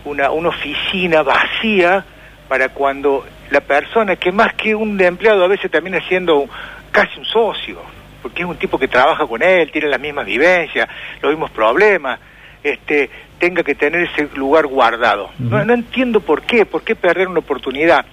una, 0.04 0.30
una 0.32 0.50
oficina 0.50 1.24
vacía 1.24 2.04
para 2.50 2.70
cuando 2.70 3.26
la 3.50 3.62
persona 3.62 4.18
que 4.18 4.32
más 4.34 4.54
que 4.56 4.76
un 4.76 5.00
empleado 5.02 5.44
a 5.44 5.48
veces 5.48 5.72
también 5.72 6.02
siendo 6.10 6.40
un- 6.40 6.50
casi 6.92 7.18
un 7.20 7.26
socio, 7.26 7.80
porque 8.22 8.44
es 8.44 8.48
un 8.48 8.58
tipo 8.58 8.78
que 8.80 8.88
trabaja 8.88 9.26
con 9.26 9.42
él, 9.42 9.72
tiene 9.72 9.88
las 9.88 10.00
mismas 10.00 10.26
vivencias, 10.26 10.88
los 11.22 11.32
mismos 11.32 11.52
problemas, 11.52 12.20
este, 12.64 13.10
tenga 13.40 13.64
que 13.64 13.76
tener 13.76 14.02
ese 14.02 14.30
lugar 14.36 14.66
guardado. 14.68 15.30
no, 15.40 15.74
entiendo 15.74 16.20
por 16.22 16.42
qué, 16.42 16.66
por 16.66 16.84
qué 16.84 16.96
perder 16.96 17.28
una 17.28 17.40
oportunidad. 17.40 18.06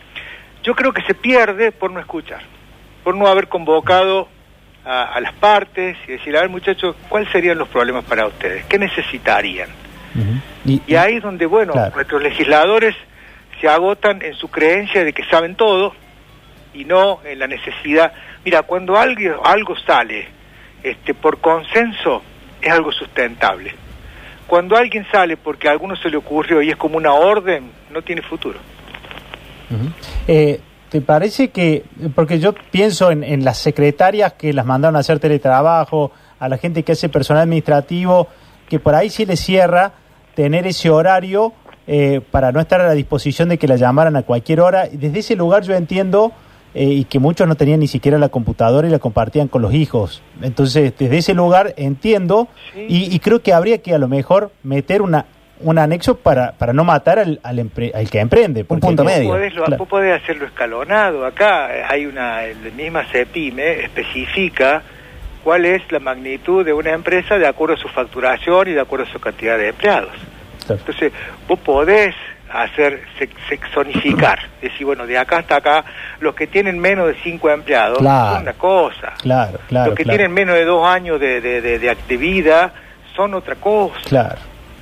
Yo 0.63 0.75
creo 0.75 0.93
que 0.93 1.03
se 1.03 1.15
pierde 1.15 1.73
por 1.73 1.91
no 1.91 2.01
escuchar, 2.01 2.41
por 3.03 3.15
no 3.15 3.27
haber 3.27 3.49
convocado 3.49 4.29
a, 4.85 5.05
a 5.15 5.21
las 5.21 5.33
partes 5.35 5.97
y 6.07 6.13
decir, 6.13 6.37
a 6.37 6.41
ver 6.41 6.49
muchachos, 6.51 6.95
¿cuáles 7.09 7.31
serían 7.31 7.59
los 7.59 7.69
problemas 7.69 8.05
para 8.05 8.27
ustedes? 8.27 8.65
¿Qué 8.67 8.79
necesitarían? 8.79 9.69
Y, 10.65 10.81
Y 10.87 10.95
ahí 10.95 11.17
es 11.17 11.23
donde, 11.23 11.47
bueno, 11.47 11.73
Claro. 11.73 11.95
nuestros 11.95 12.23
legisladores 12.23 12.95
se 13.61 13.69
agotan 13.69 14.23
en 14.23 14.35
su 14.35 14.49
creencia 14.49 15.05
de 15.05 15.13
que 15.13 15.25
saben 15.25 15.55
todo 15.57 15.95
y 16.75 16.85
no 16.85 17.21
en 17.25 17.39
la 17.39 17.47
necesidad. 17.47 18.13
Mira, 18.45 18.63
cuando 18.63 18.99
algo, 18.99 19.45
algo 19.45 19.77
sale 19.77 20.27
este, 20.83 21.15
por 21.15 21.39
consenso, 21.39 22.23
es 22.61 22.71
algo 22.71 22.93
sustentable. 22.93 23.75
Cuando 24.47 24.77
alguien 24.77 25.07
sale 25.11 25.37
porque 25.37 25.69
a 25.69 25.73
alguno 25.73 25.97
se 25.97 26.11
le 26.11 26.17
ocurrió 26.17 26.61
y 26.61 26.71
es 26.71 26.77
como 26.77 26.97
una 26.97 27.15
orden, 27.15 27.71
no 27.91 28.03
tiene 28.03 28.21
futuro. 28.23 28.59
Eh, 30.29 30.61
¿Te 30.91 31.01
parece 31.01 31.49
que, 31.49 31.85
porque 32.15 32.39
yo 32.39 32.55
pienso 32.71 33.11
en, 33.11 33.45
las 33.45 33.59
secretarias 33.59 34.35
que 34.35 34.53
las 34.53 34.65
mandaron 34.67 34.97
a 34.97 35.01
hacer 35.01 35.19
teletrabajo, 35.19 36.13
a 36.39 36.49
la 36.49 36.59
gente 36.59 36.83
que 36.83 36.93
hace 36.93 37.09
personal 37.09 37.43
administrativo, 37.43 38.29
que 38.69 38.79
por 38.79 38.95
ahí 38.95 39.11
sí 39.11 39.27
les 39.27 39.41
cierra 39.41 39.93
tener 40.35 40.67
ese 40.67 40.91
horario 40.91 41.53
eh, 41.87 42.21
para 42.31 42.53
no 42.53 42.61
estar 42.61 42.81
a 42.81 42.87
la 42.87 42.93
disposición 42.93 43.49
de 43.49 43.59
que 43.59 43.67
la 43.67 43.77
llamaran 43.77 44.15
a 44.15 44.23
cualquier 44.23 44.61
hora? 44.61 44.87
Y 44.87 44.97
Desde 44.97 45.21
ese 45.21 45.37
lugar 45.37 45.63
yo 45.65 45.75
entiendo 45.75 46.33
eh, 46.75 46.85
y 46.85 47.05
que 47.05 47.19
muchos 47.19 47.47
no 47.49 47.55
tenían 47.55 47.81
ni 47.81 47.89
siquiera 47.89 48.19
la 48.19 48.29
computadora 48.29 48.87
y 48.89 48.91
la 48.91 48.99
compartían 48.99 49.49
con 49.49 49.63
los 49.63 49.73
hijos. 49.75 50.23
Entonces, 50.43 50.93
desde 50.99 51.17
ese 51.19 51.35
lugar 51.35 51.75
entiendo 51.77 52.49
Sí. 52.73 52.87
y, 52.89 53.15
y 53.15 53.19
creo 53.21 53.41
que 53.43 53.53
habría 53.53 53.79
que 53.79 53.95
a 53.95 53.99
lo 53.99 54.09
mejor 54.09 54.51
meter 54.63 55.03
una 55.03 55.27
un 55.61 55.79
anexo 55.79 56.17
para, 56.17 56.53
para 56.53 56.73
no 56.73 56.83
matar 56.85 57.21
al, 57.21 57.39
al, 57.45 57.59
empre- 57.59 57.95
al 57.95 58.11
que 58.11 58.19
emprende. 58.19 58.65
porque- 58.65 58.81
punto 58.87 59.05
medio. 59.05 59.29
Vos 59.29 59.37
podés, 59.37 59.55
lo- 59.55 59.65
Claro. 59.65 59.85
podés 59.87 60.21
hacerlo 60.23 60.47
escalonado. 60.47 61.25
Acá 61.25 61.89
hay 61.89 62.07
una, 62.07 62.43
la 62.43 62.71
misma 62.77 63.05
CEPIME 63.11 63.85
especifica 63.85 64.83
cuál 65.45 65.65
es 65.65 65.81
la 65.93 66.01
magnitud 66.01 66.65
de 66.65 66.73
una 66.73 66.91
empresa 66.93 67.39
de 67.39 67.47
acuerdo 67.47 67.75
a 67.77 67.79
su 67.79 67.89
facturación 67.89 68.69
y 68.69 68.73
de 68.73 68.81
acuerdo 68.81 69.07
a 69.07 69.13
su 69.13 69.21
cantidad 69.21 69.57
de 69.57 69.69
empleados. 69.69 70.11
Claro. 70.67 70.81
Entonces, 70.81 71.13
vos 71.49 71.59
podés 71.61 72.15
hacer 72.63 73.03
sex- 73.19 73.35
sexonificar, 73.49 74.39
decir, 74.63 74.87
bueno, 74.87 75.07
de 75.07 75.19
acá 75.19 75.39
hasta 75.39 75.57
acá, 75.57 75.85
los 76.21 76.35
que 76.35 76.47
tienen 76.47 76.79
menos 76.79 77.09
de 77.09 77.15
cinco 77.23 77.51
empleados 77.51 77.99
Claro. 77.99 78.35
son 78.35 78.43
una 78.43 78.53
cosa. 78.53 79.13
Claro, 79.21 79.59
claro. 79.69 79.87
los 79.91 79.97
que 79.97 80.05
tienen 80.05 80.33
menos 80.33 80.55
de 80.55 80.65
dos 80.65 80.87
años 80.87 81.19
de, 81.21 81.41
de, 81.41 81.61
de, 81.61 81.79
de 81.79 82.17
vida 82.17 82.73
son 83.17 83.35
otra 83.35 83.57
cosa. 83.57 83.99
Claro, 84.09 84.37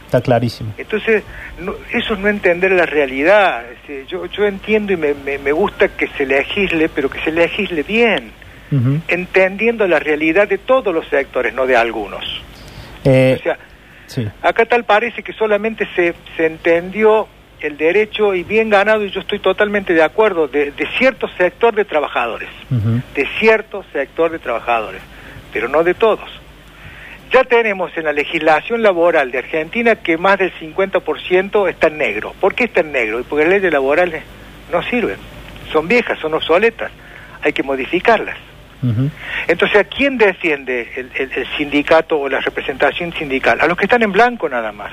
está 0.05 0.21
clarísimo. 0.21 0.75
Entonces, 0.77 1.23
no- 1.61 1.75
eso 1.93 2.15
es 2.15 2.21
no 2.21 2.29
entender 2.29 2.73
la 2.73 2.85
realidad. 2.87 3.63
Es 3.71 3.81
decir, 3.83 4.07
yo, 4.07 4.27
yo 4.27 4.45
entiendo 4.47 4.93
y 4.93 4.97
me, 4.99 5.15
me, 5.15 5.39
me 5.39 5.53
gusta 5.53 5.89
que 5.89 6.09
se 6.09 6.27
legisle, 6.27 6.89
pero 6.91 7.09
que 7.09 7.21
se 7.21 7.31
legisle 7.33 7.83
bien, 7.83 8.33
entendiendo 9.09 9.87
la 9.87 9.99
realidad 9.99 10.49
de 10.49 10.59
todos 10.59 10.95
los 10.95 11.07
sectores, 11.09 11.53
no 11.55 11.67
de 11.67 11.77
algunos. 11.77 12.25
Eh, 13.05 13.37
O 13.39 13.43
sea, 13.43 13.59
sí. 14.07 14.27
acá 14.43 14.65
tal 14.67 14.85
parece 14.85 15.23
que 15.23 15.33
solamente 15.33 15.87
se, 15.95 16.15
se 16.37 16.47
entendió 16.47 17.27
el 17.63 17.77
derecho 17.77 18.35
y 18.35 18.43
bien 18.43 18.71
ganado, 18.71 19.05
y 19.05 19.11
yo 19.11 19.21
estoy 19.21 19.39
totalmente 19.39 19.95
de 19.95 20.03
acuerdo, 20.03 20.49
de, 20.49 20.71
de 20.73 20.87
cierto 20.99 21.29
sector 21.37 21.75
de 21.75 21.85
trabajadores, 21.85 22.49
de 23.15 23.29
cierto 23.39 23.85
sector 23.93 24.31
de 24.31 24.39
trabajadores, 24.39 25.01
pero 25.53 25.69
no 25.69 25.83
de 25.85 25.95
todos. 25.95 26.29
Ya 27.33 27.45
tenemos 27.45 27.97
en 27.97 28.05
la 28.05 28.13
legislación 28.13 28.83
laboral 28.83 29.31
de 29.31 29.39
Argentina 29.39 29.95
que 29.97 30.19
más 30.19 30.39
del 30.39 30.53
50% 30.55 31.69
está 31.69 31.87
en 31.87 31.97
negro. 31.99 32.35
¿Por 32.41 32.55
qué 32.55 32.65
está 32.65 32.81
en 32.81 32.93
negro? 32.93 33.25
Porque 33.29 33.45
las 33.45 33.55
leyes 33.55 33.73
laborales 33.73 34.23
no 34.71 34.83
sirven, 34.83 35.17
son 35.73 35.89
viejas, 35.89 36.19
son 36.19 36.35
obsoletas, 36.35 36.91
hay 37.43 37.53
que 37.53 37.63
modificarlas. 37.63 38.37
Entonces, 39.47 39.79
¿a 39.79 39.85
quién 39.85 40.19
defiende 40.19 40.91
el, 40.97 41.11
el- 41.15 41.33
el 41.33 41.47
sindicato 41.57 42.19
o 42.19 42.29
la 42.29 42.41
representación 42.41 43.13
sindical? 43.15 43.61
A 43.61 43.67
los 43.69 43.79
que 43.79 43.85
están 43.85 44.03
en 44.03 44.11
blanco 44.13 44.49
nada 44.49 44.73
más. 44.73 44.91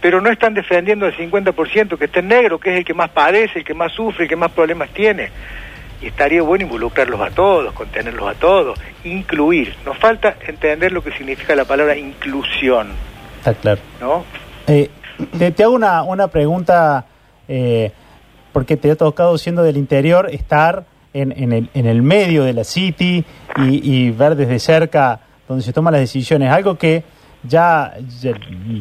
Pero 0.00 0.20
no 0.20 0.30
están 0.30 0.54
defendiendo 0.54 1.06
al 1.06 1.16
50% 1.16 1.98
que 1.98 2.04
está 2.04 2.20
en 2.20 2.28
negro, 2.28 2.58
que 2.58 2.70
es 2.70 2.78
el 2.78 2.84
que 2.84 2.94
más 2.94 3.10
padece, 3.10 3.60
el 3.60 3.64
que 3.64 3.74
más 3.74 3.92
sufre, 3.92 4.24
el 4.24 4.28
que 4.28 4.36
más 4.36 4.52
problemas 4.52 4.90
tiene. 4.90 5.30
Y 6.00 6.06
estaría 6.06 6.42
bueno 6.42 6.64
involucrarlos 6.64 7.20
a 7.20 7.30
todos, 7.30 7.72
contenerlos 7.74 8.28
a 8.28 8.34
todos, 8.34 8.78
incluir. 9.02 9.74
Nos 9.84 9.98
falta 9.98 10.36
entender 10.46 10.92
lo 10.92 11.02
que 11.02 11.10
significa 11.12 11.56
la 11.56 11.64
palabra 11.64 11.96
inclusión, 11.96 12.92
Está 13.38 13.54
claro. 13.54 13.80
¿no? 14.00 14.24
Eh, 14.66 14.90
te, 15.38 15.50
te 15.50 15.62
hago 15.62 15.74
una, 15.74 16.02
una 16.02 16.28
pregunta, 16.28 17.06
eh, 17.46 17.92
porque 18.52 18.76
te 18.76 18.90
ha 18.90 18.96
tocado 18.96 19.38
siendo 19.38 19.62
del 19.62 19.76
interior 19.76 20.28
estar 20.30 20.84
en, 21.12 21.32
en, 21.32 21.52
el, 21.52 21.70
en 21.74 21.86
el 21.86 22.02
medio 22.02 22.44
de 22.44 22.52
la 22.52 22.64
City 22.64 23.24
y, 23.56 23.90
y 23.92 24.10
ver 24.10 24.34
desde 24.34 24.58
cerca 24.58 25.20
donde 25.48 25.64
se 25.64 25.72
toman 25.72 25.92
las 25.92 26.00
decisiones. 26.00 26.50
Algo 26.50 26.76
que 26.76 27.04
ya, 27.42 27.94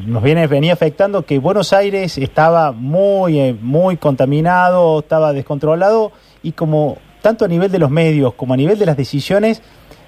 nos 0.06 0.24
viene 0.24 0.48
venía 0.48 0.74
afectando, 0.74 1.26
que 1.26 1.40
Buenos 1.40 1.74
Aires 1.74 2.18
estaba 2.18 2.72
muy, 2.72 3.40
eh, 3.40 3.56
muy 3.60 3.98
contaminado, 3.98 5.00
estaba 5.00 5.34
descontrolado 5.34 6.12
y 6.44 6.54
como 6.54 6.98
tanto 7.22 7.46
a 7.46 7.48
nivel 7.48 7.72
de 7.72 7.80
los 7.80 7.90
medios 7.90 8.34
como 8.34 8.54
a 8.54 8.58
nivel 8.58 8.80
de 8.80 8.86
las 8.86 8.98
decisiones, 8.98 9.62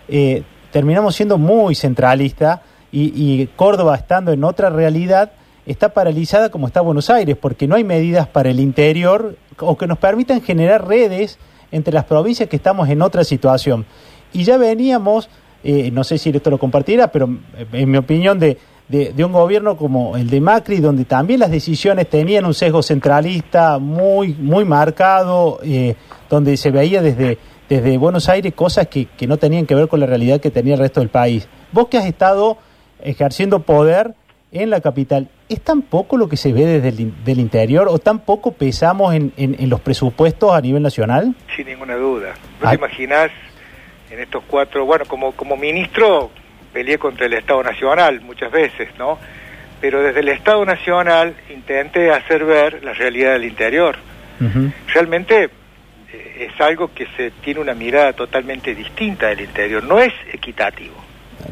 eh, 0.08 0.44
terminamos 0.72 1.16
siendo 1.16 1.38
muy 1.38 1.76
centralista 1.76 2.62
y, 2.92 3.14
y 3.16 3.48
Córdoba 3.56 3.96
estando 3.96 4.32
en 4.32 4.44
otra 4.44 4.70
realidad 4.70 5.32
está 5.66 5.90
paralizada 5.90 6.50
como 6.50 6.66
está 6.66 6.82
Buenos 6.82 7.12
Aires 7.12 7.38
porque 7.40 7.68
no 7.68 7.76
hay 7.76 7.84
medidas 7.84 8.28
para 8.28 8.50
el 8.50 8.60
interior 8.60 9.36
o 9.60 9.78
que 9.78 9.86
nos 9.86 10.00
permitan 10.00 10.42
generar 10.42 10.88
redes 10.88 11.38
entre 11.72 11.94
las 11.94 12.06
provincias 12.06 12.50
que 12.50 12.56
estamos 12.56 12.90
en 12.90 13.02
otra 13.02 13.24
situación. 13.24 13.86
Y 14.34 14.44
ya 14.44 14.58
veníamos, 14.58 15.30
eh, 15.64 15.90
no 15.92 16.04
sé 16.04 16.18
si 16.18 16.30
esto 16.30 16.50
lo 16.50 16.58
compartirá, 16.58 17.12
pero 17.12 17.30
eh, 17.58 17.66
en 17.74 17.92
mi 17.92 17.98
opinión 17.98 18.40
de, 18.40 18.58
de, 18.88 19.14
de 19.14 19.24
un 19.26 19.32
gobierno 19.32 19.76
como 19.78 20.16
el 20.18 20.30
de 20.30 20.42
Macri, 20.42 20.80
donde 20.80 21.06
también 21.06 21.40
las 21.40 21.52
decisiones 21.52 22.10
tenían 22.10 22.46
un 22.46 22.54
sesgo 22.54 22.82
centralista 22.82 23.78
muy, 23.80 24.34
muy 24.36 24.66
marcado, 24.66 25.60
eh, 25.64 25.96
donde 26.30 26.58
se 26.58 26.72
veía 26.72 27.02
desde, 27.02 27.38
desde 27.68 27.98
Buenos 27.98 28.30
Aires 28.30 28.54
cosas 28.54 28.88
que, 28.88 29.06
que 29.06 29.28
no 29.28 29.38
tenían 29.38 29.66
que 29.66 29.76
ver 29.76 29.88
con 29.88 30.00
la 30.00 30.06
realidad 30.06 30.40
que 30.40 30.52
tenía 30.52 30.74
el 30.76 30.80
resto 30.80 31.00
del 31.02 31.10
país. 31.10 31.48
Vos 31.72 31.88
que 31.88 31.98
has 31.98 32.06
estado 32.06 32.58
ejerciendo 33.02 33.60
poder 33.62 34.14
en 34.52 34.72
la 34.72 34.82
capital, 34.82 35.30
¿es 35.48 35.62
tan 35.62 35.84
poco 35.84 36.18
lo 36.18 36.28
que 36.28 36.36
se 36.36 36.52
ve 36.52 36.66
desde 36.66 36.90
el 36.90 37.24
del 37.24 37.40
interior 37.40 37.88
o 37.88 38.00
tan 38.00 38.18
poco 38.20 38.52
pesamos 38.54 39.14
en, 39.14 39.32
en- 39.38 39.56
en 39.60 39.70
los 39.70 39.80
presupuestos 39.80 40.52
a 40.52 40.60
nivel 40.62 40.82
nacional? 40.82 41.36
Sin 41.56 41.68
ninguna 41.68 41.96
duda. 41.96 42.34
¿No 42.60 42.68
Ay. 42.68 42.78
te 42.78 42.84
imaginas 42.84 43.30
en 44.12 44.20
estos 44.20 44.44
cuatro, 44.48 44.86
bueno, 44.86 45.06
como, 45.06 45.32
como 45.34 45.56
ministro 45.56 46.32
peleé 46.74 46.98
contra 46.98 47.26
el 47.26 47.34
Estado 47.34 47.64
Nacional 47.64 48.22
muchas 48.22 48.52
veces, 48.52 48.90
¿no? 48.98 49.20
Pero 49.82 50.02
desde 50.02 50.20
el 50.20 50.30
Estado 50.30 50.66
Nacional 50.66 51.36
intenté 51.50 52.12
hacer 52.12 52.46
ver 52.46 52.84
la 52.84 52.94
realidad 52.94 53.34
del 53.34 53.46
interior. 53.46 53.98
Realmente 54.94 55.50
eh, 56.14 56.50
es 56.50 56.62
algo 56.62 56.94
que 56.94 57.06
se 57.18 57.32
tiene 57.32 57.60
una 57.60 57.74
mirada 57.74 58.14
totalmente 58.14 58.74
distinta 58.74 59.28
del 59.28 59.42
interior. 59.42 59.84
No 59.84 60.00
es 60.00 60.14
equitativo, 60.32 60.96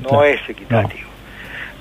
no 0.09 0.23
es 0.23 0.39
equitativo. 0.47 1.07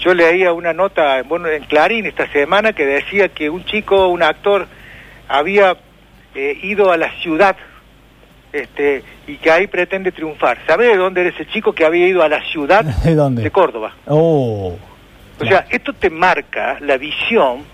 Yo 0.01 0.15
leía 0.15 0.53
una 0.53 0.73
nota 0.73 1.23
bueno, 1.23 1.49
en 1.49 1.65
Clarín 1.65 2.07
esta 2.07 2.31
semana 2.33 2.73
que 2.73 2.85
decía 2.85 3.29
que 3.29 3.51
un 3.51 3.65
chico, 3.65 4.09
un 4.09 4.23
actor, 4.23 4.67
había 5.29 5.77
eh, 6.35 6.59
ido 6.63 6.93
a 6.93 6.97
la 6.97 7.11
ciudad 7.21 7.57
este, 8.53 9.03
y 9.27 9.37
que 9.37 9.51
ahí 9.51 9.67
pretende 9.67 10.13
triunfar. 10.13 10.59
¿Sabe 10.67 10.87
de 10.87 10.97
dónde 10.97 11.23
era 11.23 11.31
ese 11.31 11.47
chico 11.47 11.73
que 11.73 11.85
había 11.85 12.07
ido 12.07 12.23
a 12.23 12.29
la 12.29 12.43
ciudad? 12.51 12.85
¿De 13.05 13.15
dónde? 13.15 13.43
De 13.43 13.51
Córdoba. 13.51 13.95
Oh, 14.07 14.77
O 15.39 15.45
sea, 15.45 15.67
esto 15.71 15.93
te 15.93 16.11
marca 16.11 16.79
la 16.81 16.97
visión 16.97 17.65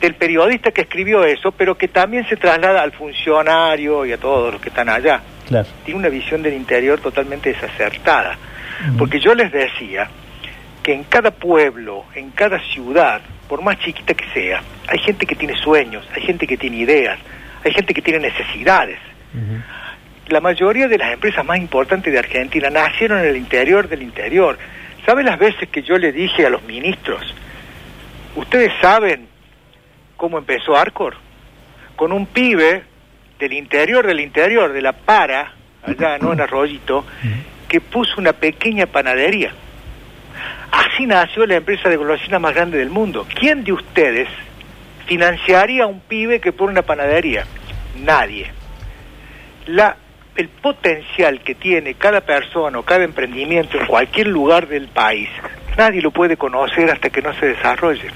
del 0.00 0.14
periodista 0.14 0.70
que 0.72 0.82
escribió 0.82 1.24
eso, 1.24 1.52
pero 1.52 1.76
que 1.76 1.88
también 1.88 2.28
se 2.28 2.36
traslada 2.36 2.82
al 2.82 2.92
funcionario 2.92 4.04
y 4.04 4.12
a 4.12 4.18
todos 4.18 4.52
los 4.52 4.60
que 4.60 4.68
están 4.68 4.88
allá. 4.88 5.20
claro. 5.46 5.68
Tiene 5.84 6.00
una 6.00 6.08
visión 6.08 6.42
del 6.42 6.54
interior 6.54 7.00
totalmente 7.00 7.52
desacertada. 7.52 8.36
Porque 8.98 9.20
yo 9.20 9.32
les 9.34 9.52
decía 9.52 10.08
que 10.82 10.92
en 10.92 11.04
cada 11.04 11.30
pueblo, 11.30 12.04
en 12.16 12.30
cada 12.30 12.58
ciudad, 12.58 13.20
por 13.48 13.62
más 13.62 13.78
chiquita 13.78 14.12
que 14.14 14.24
sea, 14.34 14.60
hay 14.88 14.98
gente 14.98 15.24
que 15.24 15.36
tiene 15.36 15.54
sueños, 15.56 16.04
hay 16.12 16.22
gente 16.22 16.48
que 16.48 16.56
tiene 16.56 16.78
ideas, 16.78 17.16
hay 17.64 17.72
gente 17.72 17.94
que 17.94 18.02
tiene 18.02 18.18
necesidades. 18.18 18.98
La 20.32 20.40
mayoría 20.40 20.88
de 20.88 20.96
las 20.96 21.12
empresas 21.12 21.44
más 21.44 21.58
importantes 21.58 22.10
de 22.10 22.18
Argentina 22.18 22.70
nacieron 22.70 23.18
en 23.18 23.26
el 23.26 23.36
interior 23.36 23.86
del 23.86 24.00
interior. 24.00 24.56
¿Saben 25.04 25.26
las 25.26 25.38
veces 25.38 25.68
que 25.68 25.82
yo 25.82 25.98
le 25.98 26.10
dije 26.10 26.46
a 26.46 26.48
los 26.48 26.62
ministros, 26.62 27.34
ustedes 28.34 28.72
saben 28.80 29.28
cómo 30.16 30.38
empezó 30.38 30.74
Arcor? 30.74 31.16
Con 31.96 32.12
un 32.12 32.24
pibe 32.24 32.82
del 33.38 33.52
interior 33.52 34.06
del 34.06 34.20
interior, 34.20 34.72
de 34.72 34.80
la 34.80 34.94
para, 34.94 35.52
allá 35.82 36.16
no 36.16 36.32
en 36.32 36.40
Arroyito, 36.40 37.04
que 37.68 37.82
puso 37.82 38.14
una 38.16 38.32
pequeña 38.32 38.86
panadería. 38.86 39.52
Así 40.70 41.04
nació 41.04 41.44
la 41.44 41.56
empresa 41.56 41.90
de 41.90 41.98
golosinas 41.98 42.40
más 42.40 42.54
grande 42.54 42.78
del 42.78 42.88
mundo. 42.88 43.26
¿Quién 43.38 43.64
de 43.64 43.74
ustedes 43.74 44.30
financiaría 45.04 45.84
a 45.84 45.88
un 45.88 46.00
pibe 46.00 46.40
que 46.40 46.52
pone 46.52 46.72
una 46.72 46.80
panadería? 46.80 47.44
Nadie. 48.02 48.50
La, 49.66 49.96
el 50.36 50.48
potencial 50.48 51.40
que 51.40 51.54
tiene 51.54 51.94
cada 51.94 52.22
persona 52.22 52.78
o 52.78 52.82
cada 52.82 53.04
emprendimiento 53.04 53.78
en 53.78 53.86
cualquier 53.86 54.28
lugar 54.28 54.66
del 54.66 54.88
país, 54.88 55.28
nadie 55.76 56.00
lo 56.00 56.10
puede 56.10 56.36
conocer 56.36 56.90
hasta 56.90 57.10
que 57.10 57.22
no 57.22 57.34
se 57.34 57.46
desarrolle. 57.46 58.08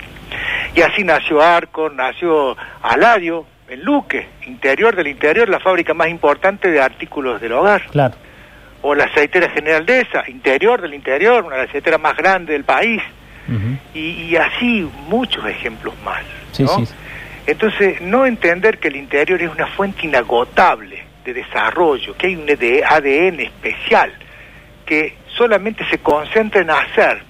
Y 0.75 0.81
así 0.83 1.05
nació 1.05 1.43
Arco, 1.43 1.91
nació 1.91 2.57
Aladio, 2.83 3.47
en 3.69 3.83
Luque, 3.83 4.27
interior 4.47 4.95
del 4.95 5.09
interior, 5.09 5.49
la 5.49 5.61
fábrica 5.61 5.93
más 5.93 6.09
importante 6.09 6.71
de 6.71 6.81
artículos 6.81 7.41
del 7.41 7.53
hogar. 7.53 7.87
Claro. 7.91 8.15
O 8.83 8.95
la 8.95 9.05
aceitera 9.05 9.51
General 9.51 9.85
de 9.85 10.03
esa, 10.03 10.29
interior 10.29 10.81
del 10.81 10.95
interior, 10.95 11.45
una 11.45 11.57
de 11.57 11.63
las 11.63 11.71
aceiteras 11.71 12.01
más 12.01 12.17
grandes 12.17 12.55
del 12.55 12.65
país. 12.65 13.03
Y, 13.95 14.01
y 14.01 14.37
así 14.37 14.91
muchos 15.09 15.47
ejemplos 15.47 15.95
más. 16.05 16.21
Sí, 16.51 16.67
sí. 16.67 16.85
Entonces, 17.47 18.01
no 18.01 18.27
entender 18.27 18.79
que 18.79 18.89
el 18.89 18.97
interior 18.97 19.41
es 19.41 19.49
una 19.49 19.69
fuente 19.69 20.05
inagotable 20.05 20.96
de 21.27 21.35
desarrollo, 21.35 22.17
que 22.17 22.29
hay 22.29 22.37
un 22.37 22.49
ED 22.49 22.85
ADN 22.85 23.41
especial, 23.41 24.13
que 24.87 25.17
solamente 25.37 25.85
se 25.91 25.99
concentra 25.99 26.61
en 26.61 26.71
hacer. 26.71 27.23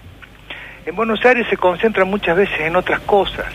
En 0.84 0.94
Buenos 0.94 1.24
Aires 1.24 1.46
se 1.48 1.56
concentra 1.56 2.04
muchas 2.04 2.36
veces 2.36 2.60
en 2.60 2.76
otras 2.76 3.00
cosas, 3.00 3.46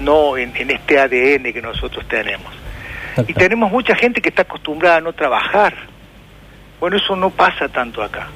no 0.00 0.36
en, 0.36 0.52
en 0.56 0.70
este 0.72 0.98
ADN 0.98 1.52
que 1.52 1.62
nosotros 1.62 2.06
tenemos. 2.08 2.52
Y 3.28 3.34
tenemos 3.34 3.70
mucha 3.70 3.94
gente 3.94 4.20
que 4.20 4.30
está 4.30 4.42
acostumbrada 4.42 4.96
a 4.96 5.00
no 5.00 5.12
trabajar. 5.12 5.74
Bueno, 6.80 6.96
eso 6.96 7.14
no 7.14 7.30
pasa 7.30 7.68
tanto 7.68 8.02
acá. 8.02 8.26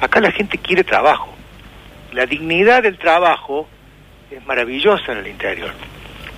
Acá 0.00 0.20
la 0.20 0.30
gente 0.30 0.56
quiere 0.58 0.84
trabajo. 0.84 1.34
La 2.12 2.26
dignidad 2.26 2.82
del 2.82 2.96
trabajo 2.96 3.66
es 4.30 4.44
maravillosa 4.46 5.12
en 5.12 5.18
el 5.18 5.26
interior. 5.26 5.72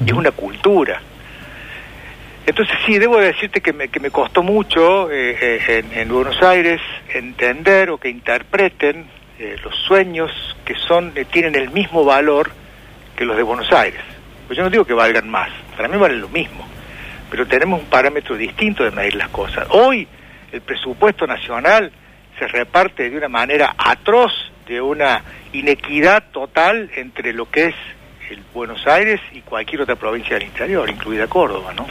Es 0.05 0.13
una 0.13 0.31
cultura. 0.31 1.01
Entonces 2.45 2.77
sí, 2.85 2.99
debo 2.99 3.19
decirte 3.19 3.61
que 3.61 3.73
me, 3.73 3.89
que 3.89 4.01
me 4.01 4.11
costó 4.11 4.43
mucho 4.43 5.11
eh, 5.13 5.37
eh, 5.41 5.61
en, 5.69 5.97
en 5.97 6.09
Buenos 6.09 6.43
Aires 6.43 6.81
entender 7.09 7.91
o 7.91 7.99
que 7.99 8.09
interpreten 8.09 9.07
eh, 9.39 9.57
los 9.63 9.75
sueños 9.77 10.31
que 10.65 10.75
son 10.75 11.13
tienen 11.31 11.55
el 11.55 11.71
mismo 11.71 12.05
valor 12.05 12.51
que 13.15 13.25
los 13.25 13.37
de 13.37 13.45
Buenos 13.45 13.73
Aires. 13.73 14.01
Pues 14.47 14.57
yo 14.57 14.65
no 14.65 14.71
digo 14.71 14.85
que 14.85 14.93
valgan 14.93 15.29
más, 15.29 15.51
para 15.77 15.89
mí 15.89 15.97
valen 15.97 16.21
lo 16.21 16.29
mismo, 16.29 16.67
pero 17.31 17.47
tenemos 17.47 17.81
un 17.81 17.87
parámetro 17.87 18.37
distinto 18.37 18.83
de 18.83 18.91
medir 18.91 19.15
las 19.15 19.29
cosas. 19.29 19.69
Hoy 19.71 20.09
el 20.51 20.61
presupuesto 20.63 21.27
nacional 21.29 21.93
se 22.39 22.49
reparte 22.49 23.09
de 23.09 23.17
una 23.17 23.29
manera 23.29 23.75
atroz, 23.79 24.33
de 24.67 24.81
una 24.81 25.23
inequidad 25.53 26.25
total 26.33 26.91
entre 26.97 27.33
lo 27.33 27.49
que 27.49 27.67
es 27.67 27.75
el 28.31 28.43
Buenos 28.53 28.85
Aires 28.87 29.21
y 29.33 29.43
cualquier 29.43 29.83
otra 29.83 29.95
provincia 29.95 30.35
del 30.35 30.49
interior, 30.49 30.91
incluida 30.91 31.29
Córdoba, 31.29 31.73
¿no? 31.75 31.87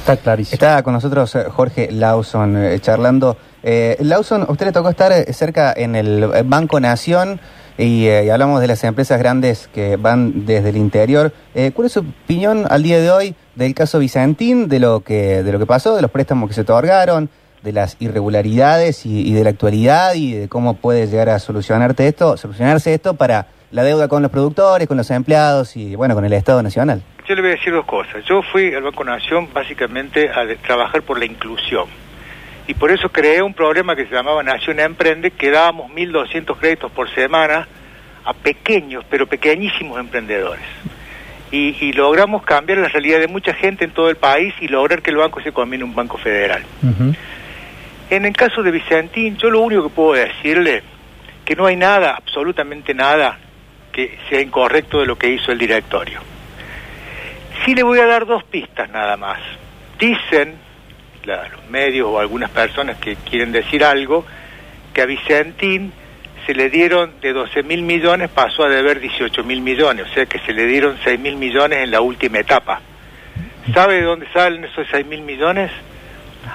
Está 0.00 0.16
clarísimo. 0.16 0.54
Está 0.54 0.82
con 0.82 0.94
nosotros 0.94 1.34
eh, 1.34 1.44
Jorge 1.50 1.90
Lawson 1.90 2.56
eh, 2.56 2.78
charlando. 2.80 3.36
Eh, 3.62 3.96
Lawson, 4.00 4.42
a 4.48 4.52
usted 4.52 4.66
le 4.66 4.72
tocó 4.72 4.88
estar 4.88 5.12
eh, 5.12 5.32
cerca 5.32 5.72
en 5.76 5.96
el 5.96 6.22
eh, 6.22 6.42
Banco 6.44 6.78
Nación 6.80 7.40
y, 7.76 8.08
hablamos 8.08 8.60
de 8.60 8.66
las 8.66 8.82
empresas 8.82 9.18
grandes 9.18 9.68
que 9.68 9.96
van 9.96 10.46
desde 10.46 10.70
el 10.70 10.76
interior. 10.76 11.32
¿Cuál 11.74 11.86
es 11.86 11.92
su 11.92 12.00
opinión 12.00 12.66
al 12.68 12.82
día 12.82 13.00
de 13.00 13.08
hoy 13.12 13.36
del 13.54 13.72
caso 13.72 14.00
Vicentín, 14.00 14.68
de 14.68 14.80
lo 14.80 15.00
que, 15.00 15.44
de 15.44 15.52
lo 15.52 15.60
que 15.60 15.66
pasó, 15.66 15.94
de 15.94 16.02
los 16.02 16.10
préstamos 16.10 16.48
que 16.48 16.54
se 16.54 16.62
otorgaron, 16.62 17.30
de 17.62 17.72
las 17.72 17.96
irregularidades 18.00 19.06
y, 19.06 19.28
y 19.28 19.32
de 19.32 19.44
la 19.44 19.50
actualidad 19.50 20.14
y 20.14 20.32
de 20.32 20.48
cómo 20.48 20.74
puede 20.74 21.06
llegar 21.06 21.28
a 21.28 21.38
solucionarte 21.38 22.08
esto, 22.08 22.36
solucionarse 22.36 22.94
esto 22.94 23.14
para 23.14 23.46
la 23.70 23.84
deuda 23.84 24.08
con 24.08 24.22
los 24.22 24.32
productores, 24.32 24.88
con 24.88 24.96
los 24.96 25.10
empleados 25.12 25.76
y 25.76 25.94
bueno, 25.94 26.16
con 26.16 26.24
el 26.24 26.32
Estado 26.32 26.60
Nacional? 26.64 27.04
Yo 27.28 27.34
le 27.34 27.42
voy 27.42 27.50
a 27.50 27.54
decir 27.56 27.74
dos 27.74 27.84
cosas. 27.84 28.24
Yo 28.24 28.40
fui 28.40 28.74
al 28.74 28.82
Banco 28.82 29.04
Nación 29.04 29.50
básicamente 29.52 30.30
a 30.30 30.46
trabajar 30.66 31.02
por 31.02 31.18
la 31.18 31.26
inclusión. 31.26 31.84
Y 32.66 32.72
por 32.72 32.90
eso 32.90 33.10
creé 33.10 33.42
un 33.42 33.52
programa 33.52 33.94
que 33.94 34.06
se 34.06 34.14
llamaba 34.14 34.42
Nación 34.42 34.80
Emprende, 34.80 35.32
que 35.32 35.50
dábamos 35.50 35.92
1.200 35.92 36.56
créditos 36.56 36.90
por 36.90 37.14
semana 37.14 37.68
a 38.24 38.32
pequeños, 38.32 39.04
pero 39.10 39.26
pequeñísimos 39.26 40.00
emprendedores. 40.00 40.64
Y, 41.50 41.76
y 41.84 41.92
logramos 41.92 42.44
cambiar 42.44 42.78
la 42.78 42.88
realidad 42.88 43.20
de 43.20 43.28
mucha 43.28 43.52
gente 43.52 43.84
en 43.84 43.90
todo 43.90 44.08
el 44.08 44.16
país 44.16 44.54
y 44.62 44.68
lograr 44.68 45.02
que 45.02 45.10
el 45.10 45.18
banco 45.18 45.42
se 45.42 45.52
conviene 45.52 45.84
en 45.84 45.90
un 45.90 45.94
banco 45.94 46.16
federal. 46.16 46.62
En 48.08 48.24
el 48.24 48.32
caso 48.32 48.62
de 48.62 48.70
Vicentín, 48.70 49.36
yo 49.36 49.50
lo 49.50 49.60
único 49.60 49.82
que 49.82 49.94
puedo 49.94 50.14
decirle 50.14 50.82
que 51.44 51.54
no 51.54 51.66
hay 51.66 51.76
nada, 51.76 52.14
absolutamente 52.16 52.94
nada, 52.94 53.38
que 53.92 54.18
sea 54.30 54.40
incorrecto 54.40 55.00
de 55.00 55.06
lo 55.06 55.18
que 55.18 55.28
hizo 55.28 55.52
el 55.52 55.58
directorio. 55.58 56.37
Sí 57.68 57.74
le 57.74 57.82
voy 57.82 57.98
a 57.98 58.06
dar 58.06 58.24
dos 58.24 58.44
pistas 58.44 58.88
nada 58.88 59.18
más. 59.18 59.38
Dicen 59.98 60.54
los 61.22 61.68
medios 61.68 62.08
o 62.08 62.18
algunas 62.18 62.48
personas 62.48 62.96
que 62.96 63.16
quieren 63.16 63.52
decir 63.52 63.84
algo, 63.84 64.24
que 64.94 65.02
a 65.02 65.04
Vicentín 65.04 65.92
se 66.46 66.54
le 66.54 66.70
dieron 66.70 67.20
de 67.20 67.34
12 67.34 67.62
mil 67.64 67.82
millones, 67.82 68.30
pasó 68.30 68.64
a 68.64 68.70
deber 68.70 69.00
18 69.00 69.44
mil 69.44 69.60
millones, 69.60 70.06
o 70.10 70.14
sea 70.14 70.24
que 70.24 70.38
se 70.38 70.54
le 70.54 70.64
dieron 70.64 70.96
6 71.04 71.20
mil 71.20 71.36
millones 71.36 71.80
en 71.80 71.90
la 71.90 72.00
última 72.00 72.38
etapa. 72.38 72.80
¿Sabe 73.74 73.96
de 73.96 74.02
dónde 74.02 74.32
salen 74.32 74.64
esos 74.64 74.86
6 74.90 75.04
mil 75.04 75.20
millones? 75.20 75.70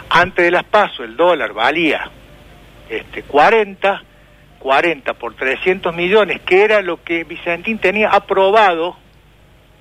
Antes 0.10 0.46
de 0.46 0.50
las 0.50 0.64
pasos 0.64 1.02
el 1.02 1.16
dólar 1.16 1.54
valía 1.54 2.10
este 2.90 3.22
40, 3.22 4.02
40 4.58 5.14
por 5.14 5.36
300 5.36 5.96
millones, 5.96 6.42
que 6.42 6.64
era 6.64 6.82
lo 6.82 7.04
que 7.04 7.24
Vicentín 7.24 7.78
tenía 7.78 8.10
aprobado, 8.10 9.03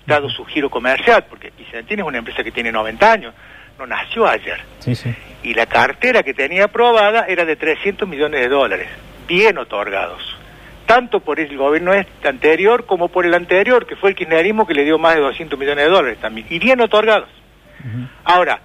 dado 0.07 0.29
su 0.31 0.45
giro 0.45 0.71
comercial, 0.71 1.25
porque 1.29 1.53
Vicentín 1.57 2.01
es 2.01 2.05
una 2.05 2.19
empresa 2.19 2.43
que 2.43 2.51
tiene 2.51 2.73
90 2.73 3.13
años, 3.13 3.35
no 3.79 3.87
nació 3.87 4.27
ayer. 4.27 4.61
Sí, 4.81 4.95
sí. 4.95 5.15
Y 5.43 5.55
la 5.55 5.67
cartera 5.67 6.23
que 6.23 6.35
tenía 6.35 6.65
aprobada 6.65 7.27
era 7.27 7.45
de 7.45 7.57
300 7.57 8.09
millones 8.09 8.41
de 8.41 8.49
dólares, 8.49 8.89
bien 9.27 9.59
otorgados, 9.59 10.23
tanto 10.87 11.21
por 11.21 11.41
el 11.41 11.57
gobierno 11.57 11.93
este 11.93 12.29
anterior 12.29 12.87
como 12.87 13.09
por 13.09 13.27
el 13.27 13.35
anterior, 13.35 13.87
que 13.87 13.97
fue 13.97 14.11
el 14.11 14.17
kirchnerismo 14.17 14.67
que 14.67 14.75
le 14.75 14.85
dio 14.85 14.99
más 14.99 15.15
de 15.15 15.21
200 15.21 15.59
millones 15.59 15.85
de 15.85 15.91
dólares 15.91 16.19
también, 16.21 16.47
y 16.51 16.59
bien 16.59 16.81
otorgados. 16.81 17.29
Ahora, 18.25 18.61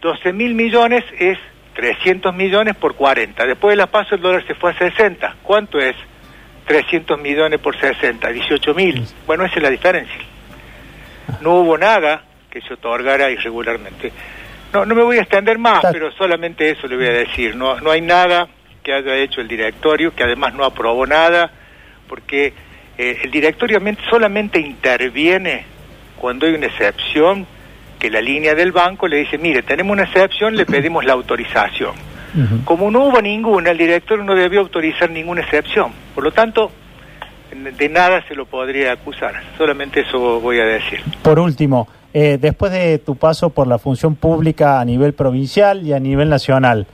12 0.00 0.32
mil 0.32 0.54
millones 0.54 1.04
es 1.18 1.38
300 1.74 2.34
millones 2.34 2.76
por 2.76 2.94
40. 2.94 3.46
Después 3.46 3.72
de 3.72 3.76
la 3.76 3.86
paso 3.86 4.14
el 4.14 4.20
dólar 4.20 4.46
se 4.46 4.54
fue 4.54 4.72
a 4.72 4.78
60. 4.78 5.36
¿Cuánto 5.42 5.78
es 5.78 5.94
300 6.66 7.20
millones 7.20 7.60
por 7.60 7.78
60? 7.78 8.28
18 8.28 8.74
mil. 8.74 9.06
Bueno, 9.26 9.44
esa 9.44 9.56
es 9.56 9.62
la 9.62 9.70
diferencia. 9.70 10.16
No 11.40 11.56
hubo 11.60 11.76
nada 11.78 12.22
que 12.50 12.60
se 12.60 12.74
otorgara 12.74 13.30
irregularmente. 13.30 14.12
No, 14.72 14.84
no 14.84 14.94
me 14.94 15.02
voy 15.02 15.18
a 15.18 15.22
extender 15.22 15.58
más, 15.58 15.82
pero 15.92 16.10
solamente 16.12 16.70
eso 16.70 16.86
le 16.86 16.96
voy 16.96 17.06
a 17.06 17.12
decir. 17.12 17.54
No, 17.56 17.80
no 17.80 17.90
hay 17.90 18.00
nada 18.00 18.48
que 18.82 18.92
haya 18.92 19.16
hecho 19.16 19.40
el 19.40 19.48
directorio, 19.48 20.14
que 20.14 20.22
además 20.24 20.54
no 20.54 20.64
aprobó 20.64 21.06
nada, 21.06 21.50
porque 22.08 22.52
eh, 22.98 23.20
el 23.22 23.30
directorio 23.30 23.80
mente- 23.80 24.02
solamente 24.10 24.58
interviene 24.60 25.64
cuando 26.16 26.46
hay 26.46 26.54
una 26.54 26.66
excepción 26.66 27.46
que 27.98 28.10
la 28.10 28.20
línea 28.20 28.54
del 28.54 28.72
banco 28.72 29.08
le 29.08 29.16
dice, 29.18 29.38
mire, 29.38 29.62
tenemos 29.62 29.92
una 29.92 30.04
excepción, 30.04 30.56
le 30.56 30.66
pedimos 30.66 31.04
la 31.04 31.14
autorización. 31.14 31.92
Como 32.64 32.90
no 32.90 33.04
hubo 33.06 33.22
ninguna, 33.22 33.70
el 33.70 33.78
director 33.78 34.18
no 34.24 34.34
debió 34.34 34.60
autorizar 34.60 35.10
ninguna 35.10 35.42
excepción. 35.42 35.92
Por 36.14 36.24
lo 36.24 36.32
tanto, 36.32 36.70
de 37.50 37.88
nada 37.88 38.22
se 38.26 38.34
lo 38.34 38.46
podría 38.46 38.92
acusar. 38.92 39.34
Solamente 39.56 40.00
eso 40.00 40.40
voy 40.40 40.58
a 40.58 40.64
decir. 40.64 41.00
Por 41.22 41.38
último, 41.38 41.88
eh, 42.12 42.38
después 42.40 42.72
de 42.72 42.98
tu 42.98 43.16
paso 43.16 43.50
por 43.50 43.66
la 43.66 43.78
función 43.78 44.16
pública 44.16 44.80
a 44.80 44.84
nivel 44.84 45.14
provincial 45.14 45.86
y 45.86 45.92
a 45.92 46.00
nivel 46.00 46.28
nacional, 46.28 46.86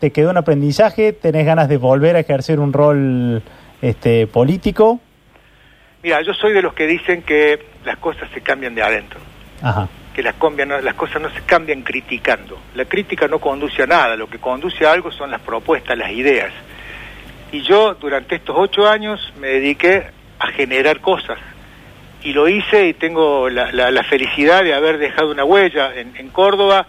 ¿te 0.00 0.12
quedó 0.12 0.30
un 0.30 0.36
aprendizaje? 0.36 1.12
¿Tenés 1.12 1.46
ganas 1.46 1.68
de 1.68 1.76
volver 1.76 2.16
a 2.16 2.20
ejercer 2.20 2.60
un 2.60 2.72
rol 2.72 3.42
este, 3.80 4.26
político? 4.26 5.00
Mira, 6.02 6.20
yo 6.22 6.34
soy 6.34 6.52
de 6.52 6.62
los 6.62 6.74
que 6.74 6.86
dicen 6.86 7.22
que 7.22 7.64
las 7.84 7.98
cosas 7.98 8.28
se 8.34 8.40
cambian 8.40 8.74
de 8.74 8.82
adentro. 8.82 9.20
Ajá. 9.60 9.88
Que 10.14 10.22
las, 10.22 10.34
las 10.82 10.94
cosas 10.94 11.22
no 11.22 11.30
se 11.30 11.40
cambian 11.42 11.82
criticando. 11.82 12.58
La 12.74 12.84
crítica 12.84 13.28
no 13.28 13.38
conduce 13.38 13.82
a 13.82 13.86
nada, 13.86 14.16
lo 14.16 14.28
que 14.28 14.38
conduce 14.38 14.86
a 14.86 14.92
algo 14.92 15.10
son 15.10 15.30
las 15.30 15.40
propuestas, 15.40 15.96
las 15.96 16.10
ideas. 16.12 16.52
Y 17.50 17.62
yo 17.62 17.94
durante 17.94 18.36
estos 18.36 18.56
ocho 18.58 18.88
años 18.88 19.32
me 19.40 19.48
dediqué 19.48 20.04
a 20.38 20.48
generar 20.48 21.00
cosas. 21.00 21.38
Y 22.24 22.32
lo 22.32 22.48
hice 22.48 22.86
y 22.88 22.94
tengo 22.94 23.48
la, 23.48 23.72
la- 23.72 23.90
la 23.90 24.02
felicidad 24.04 24.62
de 24.62 24.74
haber 24.74 24.98
dejado 24.98 25.30
una 25.30 25.44
huella 25.44 25.92
en, 25.94 26.16
en 26.16 26.28
Córdoba. 26.28 26.86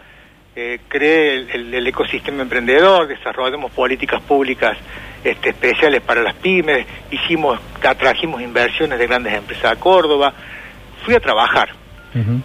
Eh, 0.55 0.79
creé 0.87 1.47
el 1.51 1.87
ecosistema 1.87 2.43
emprendedor, 2.43 3.07
desarrollamos 3.07 3.71
políticas 3.71 4.21
públicas 4.21 4.77
este, 5.23 5.49
especiales 5.49 6.01
para 6.01 6.21
las 6.21 6.35
pymes, 6.35 6.85
hicimos, 7.09 7.59
atrajimos 7.81 8.41
inversiones 8.41 8.99
de 8.99 9.07
grandes 9.07 9.33
empresas 9.33 9.71
a 9.71 9.75
Córdoba. 9.77 10.33
Fui 11.03 11.15
a 11.15 11.19
trabajar 11.19 11.73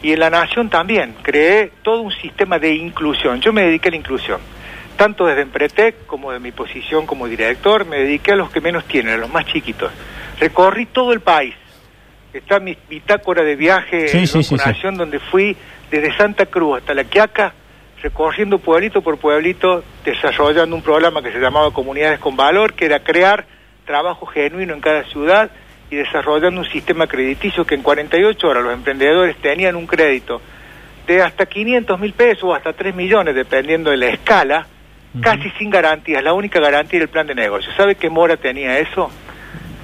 Y 0.02 0.12
en 0.12 0.20
la 0.20 0.30
Nación 0.30 0.70
también, 0.70 1.14
creé 1.22 1.72
todo 1.82 2.00
un 2.02 2.12
sistema 2.12 2.58
de 2.58 2.74
inclusión. 2.74 3.40
Yo 3.40 3.52
me 3.52 3.62
dediqué 3.62 3.88
a 3.88 3.90
la 3.90 3.98
inclusión. 3.98 4.40
Tanto 4.96 5.26
desde 5.26 5.42
Empretec 5.42 6.06
como 6.06 6.32
de 6.32 6.40
mi 6.40 6.52
posición 6.52 7.06
como 7.06 7.28
director, 7.28 7.84
me 7.84 7.98
dediqué 7.98 8.32
a 8.32 8.36
los 8.36 8.50
que 8.50 8.60
menos 8.60 8.84
tienen, 8.86 9.14
a 9.14 9.16
los 9.16 9.30
más 9.30 9.44
chiquitos. 9.46 9.92
Recorrí 10.40 10.86
todo 10.86 11.12
el 11.12 11.20
país. 11.20 11.54
Está 12.32 12.60
mi 12.60 12.76
bitácora 12.88 13.42
de 13.42 13.56
viaje 13.56 14.08
Sí, 14.08 14.18
en 14.18 14.26
sí, 14.26 14.42
sí. 14.42 14.54
Nación, 14.56 14.96
donde 14.96 15.18
fui 15.18 15.56
desde 15.90 16.16
Santa 16.16 16.46
Cruz 16.46 16.78
hasta 16.78 16.94
La 16.94 17.04
Quiaca, 17.04 17.52
recorriendo 18.02 18.58
pueblito 18.58 19.02
por 19.02 19.18
pueblito, 19.18 19.84
desarrollando 20.04 20.76
un 20.76 20.82
programa 20.82 21.22
que 21.22 21.32
se 21.32 21.38
llamaba 21.38 21.70
Comunidades 21.72 22.18
con 22.18 22.36
Valor, 22.36 22.74
que 22.74 22.86
era 22.86 23.00
crear 23.00 23.46
trabajo 23.86 24.26
genuino 24.26 24.74
en 24.74 24.80
cada 24.80 25.04
ciudad 25.04 25.50
y 25.90 25.96
desarrollando 25.96 26.60
un 26.60 26.68
sistema 26.68 27.06
crediticio 27.06 27.64
que 27.64 27.74
en 27.74 27.82
48 27.82 28.46
horas 28.46 28.62
los 28.62 28.74
emprendedores 28.74 29.36
tenían 29.36 29.76
un 29.76 29.86
crédito 29.86 30.40
de 31.06 31.22
hasta 31.22 31.46
500 31.46 31.98
mil 31.98 32.12
pesos 32.12 32.44
o 32.44 32.54
hasta 32.54 32.72
3 32.72 32.94
millones, 32.94 33.34
dependiendo 33.34 33.90
de 33.90 33.96
la 33.96 34.08
escala, 34.08 34.66
casi 35.22 35.50
sin 35.52 35.70
garantías. 35.70 36.22
La 36.22 36.34
única 36.34 36.60
garantía 36.60 36.98
era 36.98 37.04
el 37.04 37.10
plan 37.10 37.26
de 37.26 37.34
negocio. 37.34 37.72
¿Sabe 37.76 37.94
qué 37.94 38.10
Mora 38.10 38.36
tenía 38.36 38.78
eso? 38.78 39.10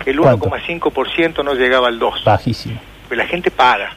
El 0.04 0.18
¿Cuánto? 0.18 0.50
1,5% 0.50 1.42
no 1.42 1.54
llegaba 1.54 1.88
al 1.88 1.98
2%. 1.98 2.24
Bajísimo. 2.24 2.78
Pues 3.08 3.16
la 3.16 3.26
gente 3.26 3.50
paga. 3.50 3.90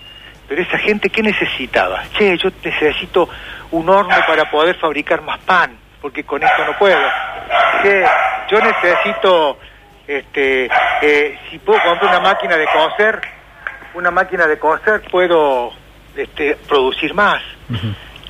Pero 0.48 0.62
esa 0.62 0.78
gente, 0.78 1.10
¿qué 1.10 1.22
necesitaba? 1.22 2.04
Che, 2.18 2.38
yo 2.38 2.50
necesito 2.64 3.28
un 3.72 3.90
horno 3.90 4.16
para 4.26 4.50
poder 4.50 4.76
fabricar 4.78 5.22
más 5.22 5.40
pan, 5.40 5.78
porque 6.02 6.24
con 6.24 6.42
esto 6.42 6.66
no 6.66 6.78
puedo. 6.78 6.98
Che, 7.84 8.06
yo 8.50 8.60
necesito, 8.62 9.60
este, 10.08 10.70
eh, 11.02 11.40
si 11.50 11.60
puedo 11.60 11.82
comprar 11.84 12.10
una 12.10 12.20
máquina 12.22 12.56
de 12.56 12.66
coser, 12.66 13.22
una 13.94 14.12
máquina 14.12 14.48
de 14.48 14.58
coser, 14.58 15.02
puedo 15.12 15.74
este, 16.16 16.56
producir 16.68 17.14
más. 17.14 17.42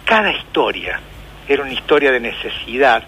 Cada 0.04 0.32
historia 0.32 1.00
era 1.48 1.63
una 1.63 1.74
historia 1.74 2.12
de 2.12 2.20
necesidad 2.20 3.04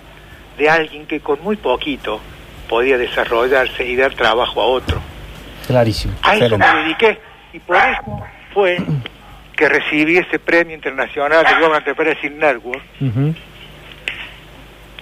de 0.57 0.69
alguien 0.69 1.07
que 1.07 1.21
con 1.21 1.41
muy 1.41 1.55
poquito 1.55 2.19
podía 2.67 2.97
desarrollarse 2.97 3.85
y 3.85 3.95
dar 3.95 4.13
trabajo 4.13 4.61
a 4.61 4.65
otro. 4.65 5.01
Clarísimo. 5.65 6.13
A 6.21 6.35
eso 6.35 6.57
me 6.57 6.67
dediqué 6.67 7.19
y 7.53 7.59
por 7.59 7.75
eso 7.77 8.23
fue 8.53 8.77
que 9.55 9.67
recibí 9.67 10.17
ese 10.17 10.39
premio 10.39 10.75
internacional 10.75 11.43
de 11.45 11.55
Global 11.55 11.79
Enterprise 11.85 12.29
Network, 12.29 12.81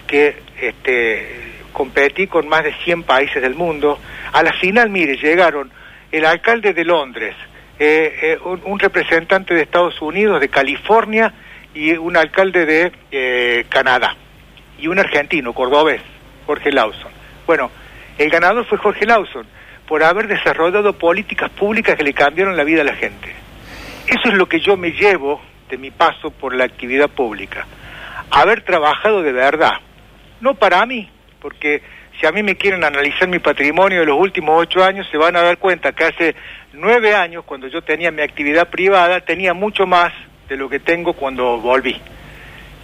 que 0.08 0.42
este, 0.62 1.47
competí 1.78 2.26
con 2.26 2.50
más 2.50 2.64
de 2.64 2.74
100 2.74 3.04
países 3.04 3.40
del 3.40 3.54
mundo. 3.54 4.00
A 4.34 4.42
la 4.42 4.52
final, 4.54 4.90
mire, 4.90 5.16
llegaron 5.16 5.70
el 6.12 6.26
alcalde 6.26 6.74
de 6.74 6.84
Londres, 6.84 7.36
eh, 7.78 8.18
eh, 8.20 8.40
un, 8.42 8.80
representante 8.80 9.54
de 9.54 9.62
Estados 9.62 10.02
Unidos, 10.02 10.42
de 10.42 10.50
California 10.50 11.32
y 11.76 11.92
un 11.92 12.18
alcalde 12.18 12.66
de 12.66 12.92
eh, 13.12 13.66
Canadá 13.70 14.16
y 14.80 14.88
un 14.88 14.98
argentino, 14.98 15.54
cordobés, 15.54 16.02
Jorge 16.48 16.72
Lawson. 16.72 17.12
Bueno, 17.46 17.70
el 18.18 18.32
ganador 18.32 18.66
fue 18.66 18.80
Jorge 18.80 19.06
Lawson 19.06 19.46
por 19.88 20.02
haber 20.02 20.28
desarrollado 20.28 20.94
políticas 20.94 21.52
públicas 21.52 21.96
que 21.96 22.04
le 22.04 22.14
cambiaron 22.14 22.58
la 22.58 22.64
vida 22.64 22.82
a 22.82 22.86
la 22.86 22.96
gente. 22.96 23.36
Eso 24.08 24.30
es 24.30 24.34
lo 24.34 24.50
que 24.50 24.62
yo 24.62 24.78
me 24.78 24.94
llevo 24.94 25.40
de 25.70 25.78
mi 25.78 25.92
paso 25.92 26.32
por 26.32 26.56
la 26.56 26.64
actividad 26.64 27.08
pública. 27.08 27.68
Haber 28.32 28.64
trabajado 28.64 29.22
de 29.22 29.32
verdad. 29.32 29.74
No 30.42 30.56
para 30.56 30.84
mí, 30.88 31.10
porque 31.42 31.82
si 32.20 32.26
a 32.26 32.32
mí 32.32 32.44
me 32.44 32.56
quieren 32.56 32.84
analizar 32.84 33.28
mi 33.28 33.40
patrimonio 33.40 34.00
de 34.00 34.06
los 34.06 34.20
últimos 34.20 34.60
ocho 34.60 34.84
años, 34.84 35.08
se 35.12 35.18
van 35.18 35.36
a 35.36 35.42
dar 35.42 35.58
cuenta 35.58 35.92
que 35.92 36.04
hace 36.04 36.36
nueve 36.74 37.16
años, 37.16 37.44
cuando 37.46 37.68
yo 37.68 37.82
tenía 37.82 38.12
mi 38.12 38.22
actividad 38.22 38.70
privada, 38.70 39.22
tenía 39.22 39.54
mucho 39.54 39.86
más 39.86 40.14
de 40.50 40.58
lo 40.58 40.70
que 40.70 40.80
tengo 40.80 41.14
cuando 41.14 41.58
volví. 41.58 42.00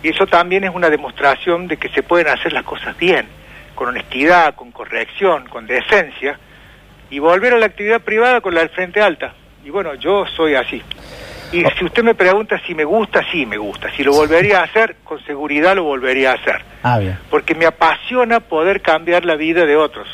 Y 0.03 0.09
eso 0.09 0.27
también 0.27 0.63
es 0.65 0.75
una 0.75 0.89
demostración 0.89 1.67
de 1.67 1.77
que 1.77 1.89
se 1.89 2.03
pueden 2.03 2.27
hacer 2.27 2.53
las 2.53 2.63
cosas 2.63 2.97
bien, 2.97 3.25
con 3.73 3.87
honestidad, 3.87 4.55
con 4.55 4.71
corrección, 4.71 5.47
con 5.47 5.65
decencia, 5.65 6.37
y 7.09 7.19
volver 7.19 7.53
a 7.53 7.57
la 7.57 7.67
actividad 7.67 8.01
privada 8.01 8.41
con 8.41 8.53
la 8.53 8.61
del 8.61 8.69
frente 8.69 9.01
alta. 9.01 9.33
Y 9.63 9.69
bueno, 9.69 9.95
yo 9.95 10.25
soy 10.25 10.55
así. 10.55 10.81
Y 11.53 11.63
si 11.77 11.85
usted 11.85 12.03
me 12.03 12.15
pregunta 12.15 12.59
si 12.65 12.73
me 12.73 12.83
gusta, 12.83 13.23
sí 13.31 13.45
me 13.45 13.57
gusta. 13.57 13.91
Si 13.95 14.03
lo 14.03 14.11
volvería 14.11 14.61
a 14.61 14.63
hacer, 14.63 14.95
con 15.03 15.23
seguridad 15.23 15.75
lo 15.75 15.83
volvería 15.83 16.31
a 16.31 16.33
hacer. 16.33 16.63
Ah, 16.81 16.97
bien. 16.97 17.19
Porque 17.29 17.53
me 17.53 17.67
apasiona 17.67 18.39
poder 18.39 18.81
cambiar 18.81 19.23
la 19.23 19.35
vida 19.35 19.63
de 19.65 19.75
otros. 19.75 20.07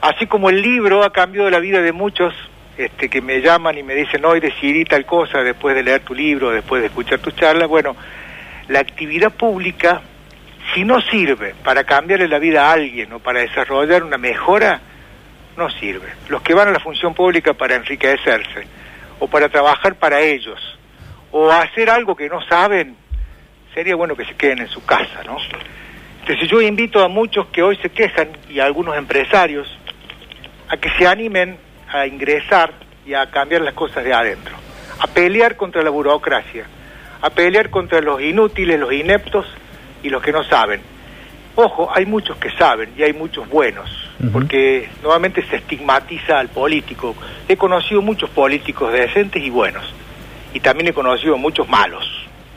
Así 0.00 0.26
como 0.26 0.48
el 0.48 0.62
libro 0.62 1.04
ha 1.04 1.12
cambiado 1.12 1.50
la 1.50 1.58
vida 1.58 1.82
de 1.82 1.92
muchos 1.92 2.32
este, 2.78 3.10
que 3.10 3.20
me 3.20 3.42
llaman 3.42 3.76
y 3.76 3.82
me 3.82 3.94
dicen, 3.94 4.24
hoy 4.24 4.40
decidí 4.40 4.84
tal 4.84 5.04
cosa 5.04 5.42
después 5.42 5.74
de 5.74 5.82
leer 5.82 6.00
tu 6.00 6.14
libro, 6.14 6.50
después 6.50 6.80
de 6.80 6.88
escuchar 6.88 7.18
tu 7.18 7.32
charla. 7.32 7.66
Bueno, 7.66 7.94
la 8.68 8.80
actividad 8.80 9.32
pública, 9.32 10.00
si 10.74 10.84
no 10.84 11.02
sirve 11.02 11.54
para 11.62 11.84
cambiarle 11.84 12.28
la 12.28 12.38
vida 12.38 12.68
a 12.68 12.72
alguien 12.72 13.12
o 13.12 13.18
para 13.18 13.40
desarrollar 13.40 14.02
una 14.02 14.16
mejora, 14.16 14.80
no 15.58 15.68
sirve. 15.68 16.08
Los 16.30 16.40
que 16.40 16.54
van 16.54 16.68
a 16.68 16.70
la 16.70 16.80
función 16.80 17.12
pública 17.12 17.52
para 17.52 17.74
enriquecerse 17.74 18.85
o 19.18 19.28
para 19.28 19.48
trabajar 19.48 19.96
para 19.96 20.20
ellos 20.20 20.60
o 21.32 21.50
hacer 21.50 21.90
algo 21.90 22.16
que 22.16 22.28
no 22.28 22.40
saben, 22.42 22.96
sería 23.74 23.96
bueno 23.96 24.16
que 24.16 24.24
se 24.24 24.34
queden 24.34 24.60
en 24.60 24.68
su 24.68 24.84
casa, 24.84 25.22
¿no? 25.24 25.36
Entonces 26.20 26.48
yo 26.48 26.60
invito 26.60 27.04
a 27.04 27.08
muchos 27.08 27.46
que 27.48 27.62
hoy 27.62 27.76
se 27.76 27.90
quejan 27.90 28.30
y 28.48 28.58
a 28.58 28.64
algunos 28.64 28.96
empresarios 28.96 29.68
a 30.68 30.76
que 30.76 30.90
se 30.98 31.06
animen 31.06 31.58
a 31.88 32.06
ingresar 32.06 32.72
y 33.04 33.14
a 33.14 33.30
cambiar 33.30 33.62
las 33.62 33.74
cosas 33.74 34.02
de 34.02 34.12
adentro, 34.12 34.56
a 34.98 35.06
pelear 35.06 35.56
contra 35.56 35.82
la 35.82 35.90
burocracia, 35.90 36.66
a 37.20 37.30
pelear 37.30 37.70
contra 37.70 38.00
los 38.00 38.20
inútiles, 38.20 38.80
los 38.80 38.92
ineptos 38.92 39.46
y 40.02 40.08
los 40.08 40.22
que 40.22 40.32
no 40.32 40.42
saben. 40.44 40.80
Ojo, 41.54 41.90
hay 41.94 42.06
muchos 42.06 42.36
que 42.38 42.50
saben 42.50 42.92
y 42.96 43.02
hay 43.02 43.12
muchos 43.12 43.48
buenos, 43.48 44.05
Porque 44.32 44.88
nuevamente 45.02 45.44
se 45.46 45.56
estigmatiza 45.56 46.38
al 46.38 46.48
político. 46.48 47.14
He 47.48 47.56
conocido 47.56 48.00
muchos 48.02 48.30
políticos 48.30 48.92
decentes 48.92 49.42
y 49.42 49.50
buenos, 49.50 49.84
y 50.54 50.60
también 50.60 50.88
he 50.88 50.92
conocido 50.94 51.36
muchos 51.36 51.68
malos, 51.68 52.04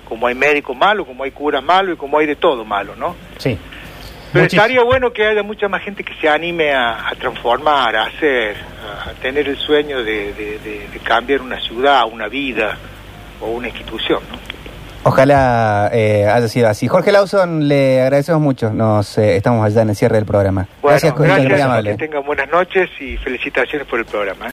como 0.05 0.27
hay 0.27 0.35
médicos 0.35 0.75
malos, 0.77 1.05
como 1.05 1.23
hay 1.25 1.31
curas 1.31 1.61
malos 1.63 1.95
y 1.95 1.97
como 1.97 2.17
hay 2.17 2.25
de 2.27 2.35
todo 2.37 2.63
malo, 2.65 2.95
¿no? 2.95 3.15
Sí. 3.37 3.57
Pero 4.31 4.45
Muchis- 4.45 4.53
estaría 4.53 4.83
bueno 4.83 5.11
que 5.11 5.25
haya 5.25 5.43
mucha 5.43 5.67
más 5.67 5.81
gente 5.81 6.03
que 6.03 6.13
se 6.21 6.29
anime 6.29 6.71
a, 6.71 7.09
a 7.09 7.15
transformar, 7.15 7.95
a 7.95 8.03
hacer, 8.03 8.55
a 9.07 9.11
tener 9.21 9.47
el 9.49 9.57
sueño 9.57 10.03
de, 10.03 10.33
de- 10.33 10.59
de- 10.59 10.87
de 10.87 10.99
cambiar 11.03 11.41
una 11.41 11.59
ciudad, 11.59 12.03
una 12.09 12.27
vida 12.27 12.77
o 13.41 13.47
una 13.47 13.67
institución. 13.69 14.21
¿no? 14.31 14.37
Ojalá 15.03 15.89
eh, 15.93 16.25
haya 16.27 16.47
sido 16.47 16.67
así. 16.67 16.87
Jorge 16.87 17.11
Lawson, 17.11 17.67
le 17.67 18.01
agradecemos 18.01 18.41
mucho. 18.41 18.71
Nos 18.71 19.17
eh, 19.17 19.37
estamos 19.37 19.65
allá 19.65 19.81
en 19.81 19.89
el 19.89 19.95
cierre 19.95 20.15
del 20.15 20.25
programa. 20.25 20.67
Bueno, 20.81 20.93
gracias, 20.93 21.13
Jorge, 21.13 21.27
gracias, 21.27 21.51
muy 21.51 21.61
amable. 21.61 21.91
que 21.91 21.97
tengan 21.97 22.25
buenas 22.25 22.49
noches 22.49 22.89
y 22.99 23.17
felicitaciones 23.17 23.87
por 23.87 23.99
el 23.99 24.05
programa. 24.05 24.45
¿eh? 24.45 24.47